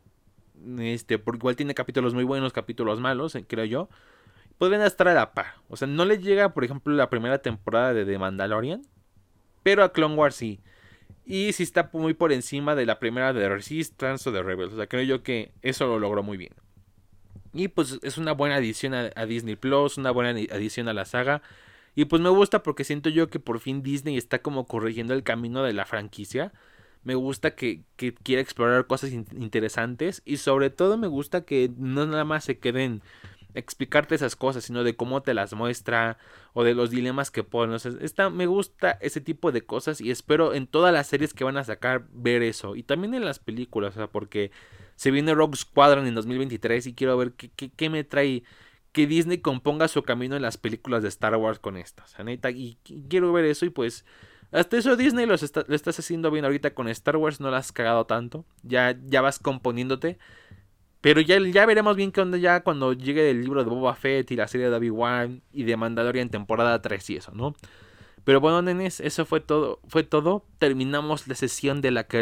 Este, 0.79 1.19
porque 1.19 1.39
igual 1.39 1.55
tiene 1.57 1.73
capítulos 1.75 2.13
muy 2.13 2.23
buenos, 2.23 2.53
capítulos 2.53 3.01
malos, 3.01 3.35
eh, 3.35 3.45
creo 3.45 3.65
yo. 3.65 3.89
Pueden 4.57 4.81
estar 4.81 5.09
a 5.09 5.13
la 5.13 5.33
par. 5.33 5.55
O 5.67 5.75
sea, 5.75 5.87
no 5.87 6.05
le 6.05 6.19
llega, 6.19 6.53
por 6.53 6.63
ejemplo, 6.63 6.93
la 6.93 7.09
primera 7.09 7.39
temporada 7.39 7.93
de 7.93 8.05
The 8.05 8.17
Mandalorian 8.17 8.83
pero 9.65 9.83
a 9.83 9.91
Clone 9.91 10.13
Wars 10.13 10.35
sí. 10.35 10.59
Y 11.25 11.51
sí 11.53 11.63
está 11.63 11.89
muy 11.91 12.13
por 12.13 12.31
encima 12.31 12.75
de 12.75 12.85
la 12.85 12.99
primera 12.99 13.33
de 13.33 13.49
Resistance 13.49 14.29
o 14.29 14.31
de 14.31 14.43
Rebels. 14.43 14.73
O 14.73 14.77
sea, 14.77 14.85
creo 14.85 15.01
yo 15.01 15.23
que 15.23 15.53
eso 15.63 15.87
lo 15.87 15.97
logró 15.97 16.21
muy 16.21 16.37
bien. 16.37 16.53
Y 17.51 17.69
pues 17.69 17.97
es 18.03 18.19
una 18.19 18.33
buena 18.33 18.57
adición 18.57 18.93
a, 18.93 19.25
Disney 19.25 19.55
Plus, 19.55 19.97
una 19.97 20.11
buena 20.11 20.39
adición 20.51 20.87
a 20.87 20.93
la 20.93 21.05
saga. 21.05 21.41
Y 21.95 22.05
pues 22.05 22.21
me 22.21 22.29
gusta 22.29 22.61
porque 22.61 22.83
siento 22.83 23.09
yo 23.09 23.27
que 23.31 23.39
por 23.39 23.59
fin 23.59 23.81
Disney 23.81 24.17
está 24.17 24.37
como 24.43 24.67
corrigiendo 24.67 25.15
el 25.15 25.23
camino 25.23 25.63
de 25.63 25.73
la 25.73 25.85
franquicia. 25.85 26.53
Me 27.03 27.15
gusta 27.15 27.55
que, 27.55 27.81
que 27.95 28.13
quiera 28.13 28.43
explorar 28.43 28.85
cosas 28.85 29.11
interesantes. 29.11 30.21
Y 30.25 30.37
sobre 30.37 30.69
todo 30.69 30.95
me 30.95 31.07
gusta 31.07 31.43
que 31.43 31.71
no 31.75 32.05
nada 32.05 32.23
más 32.23 32.43
se 32.43 32.59
queden 32.59 33.01
explicarte 33.55 34.15
esas 34.15 34.35
cosas, 34.35 34.65
sino 34.65 34.83
de 34.83 34.95
cómo 34.95 35.23
te 35.23 35.33
las 35.33 35.53
muestra 35.53 36.17
o 36.53 36.63
de 36.63 36.75
los 36.75 36.91
dilemas 36.91 37.31
que 37.31 37.43
pone. 37.43 37.75
O 37.75 38.29
me 38.31 38.45
gusta 38.45 38.91
ese 39.01 39.21
tipo 39.21 39.51
de 39.51 39.61
cosas 39.61 40.01
y 40.01 40.11
espero 40.11 40.53
en 40.53 40.67
todas 40.67 40.93
las 40.93 41.07
series 41.07 41.33
que 41.33 41.43
van 41.43 41.57
a 41.57 41.63
sacar 41.63 42.05
ver 42.11 42.43
eso. 42.43 42.75
Y 42.75 42.83
también 42.83 43.13
en 43.13 43.25
las 43.25 43.39
películas, 43.39 43.95
o 43.95 43.99
sea, 43.99 44.07
porque 44.07 44.51
se 44.95 45.11
viene 45.11 45.33
Rogue 45.33 45.57
Squadron 45.57 46.05
en 46.05 46.15
2023 46.15 46.87
y 46.87 46.93
quiero 46.93 47.17
ver 47.17 47.33
qué, 47.33 47.49
qué, 47.49 47.89
me 47.89 48.03
trae 48.03 48.43
que 48.91 49.07
Disney 49.07 49.39
componga 49.39 49.87
su 49.87 50.03
camino 50.03 50.35
en 50.35 50.41
las 50.41 50.57
películas 50.57 51.01
de 51.01 51.09
Star 51.09 51.35
Wars 51.35 51.59
con 51.59 51.77
estas. 51.77 52.17
Neta, 52.23 52.51
y, 52.51 52.77
quiero 53.09 53.31
ver 53.33 53.45
eso 53.45 53.65
y 53.65 53.69
pues... 53.69 54.05
Hasta 54.51 54.77
eso 54.77 54.95
Disney 54.95 55.25
lo 55.25 55.33
estás 55.33 55.99
haciendo 55.99 56.31
bien 56.31 56.45
ahorita 56.45 56.73
con 56.73 56.87
Star 56.87 57.17
Wars, 57.17 57.41
no 57.41 57.51
la 57.51 57.57
has 57.57 57.73
cagado 57.73 58.05
tanto. 58.05 58.45
Ya, 58.63 58.97
ya 59.05 59.19
vas 59.19 59.39
componiéndote. 59.39 60.17
Pero 61.05 61.21
ya, 61.21 61.37
ya 61.37 61.67
veremos 61.67 61.95
bien 61.95 62.11
qué 62.11 62.19
onda 62.19 62.35
ya 62.39 62.61
cuando 62.61 62.91
llegue 62.91 63.29
el 63.29 63.43
libro 63.43 63.63
de 63.63 63.69
Boba 63.69 63.93
Fett 63.93 64.31
y 64.31 64.35
la 64.35 64.47
serie 64.47 64.71
de 64.71 64.75
Obi-Wan 64.75 65.43
y 65.53 65.61
de 65.61 65.77
Mandalorian 65.77 66.29
temporada 66.29 66.81
3 66.81 67.09
y 67.11 67.17
eso, 67.17 67.31
¿no? 67.31 67.55
Pero 68.23 68.41
bueno, 68.41 68.63
nenes, 68.63 68.99
eso 69.01 69.23
fue 69.23 69.39
todo. 69.39 69.79
Fue 69.87 70.01
todo. 70.01 70.47
Terminamos 70.57 71.27
la 71.27 71.35
sesión 71.35 71.81
de 71.81 71.91
la 71.91 72.07
que 72.07 72.21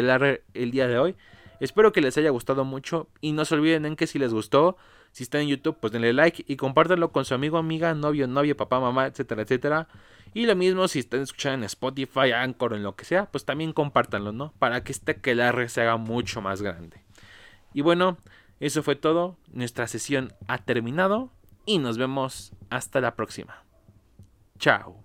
el 0.52 0.70
día 0.70 0.86
de 0.86 0.98
hoy. 0.98 1.16
Espero 1.60 1.92
que 1.92 2.02
les 2.02 2.18
haya 2.18 2.28
gustado 2.28 2.66
mucho. 2.66 3.08
Y 3.22 3.32
no 3.32 3.46
se 3.46 3.54
olviden 3.54 3.86
en 3.86 3.96
que 3.96 4.06
si 4.06 4.18
les 4.18 4.34
gustó, 4.34 4.76
si 5.12 5.22
están 5.22 5.40
en 5.40 5.48
YouTube, 5.48 5.78
pues 5.80 5.90
denle 5.90 6.12
like 6.12 6.44
y 6.46 6.56
compártanlo 6.56 7.10
con 7.10 7.24
su 7.24 7.32
amigo, 7.32 7.56
amiga, 7.56 7.94
novio, 7.94 8.26
novia, 8.26 8.54
papá, 8.54 8.80
mamá, 8.80 9.06
etcétera, 9.06 9.40
etcétera. 9.40 9.88
Y 10.34 10.44
lo 10.44 10.56
mismo 10.56 10.88
si 10.88 10.98
están 10.98 11.22
escuchando 11.22 11.54
en 11.54 11.64
Spotify, 11.64 12.32
Anchor, 12.32 12.74
en 12.74 12.82
lo 12.82 12.94
que 12.96 13.06
sea, 13.06 13.30
pues 13.30 13.46
también 13.46 13.72
compártanlo, 13.72 14.32
¿no? 14.32 14.52
Para 14.58 14.84
que 14.84 14.92
este 14.92 15.16
que 15.22 15.34
se 15.70 15.80
haga 15.80 15.96
mucho 15.96 16.42
más 16.42 16.60
grande. 16.60 16.98
Y 17.72 17.80
bueno, 17.80 18.18
eso 18.66 18.82
fue 18.82 18.96
todo, 18.96 19.36
nuestra 19.52 19.86
sesión 19.86 20.32
ha 20.48 20.56
terminado 20.56 21.30
y 21.66 21.78
nos 21.78 21.98
vemos 21.98 22.54
hasta 22.70 23.02
la 23.02 23.14
próxima. 23.14 23.62
Chao. 24.58 25.03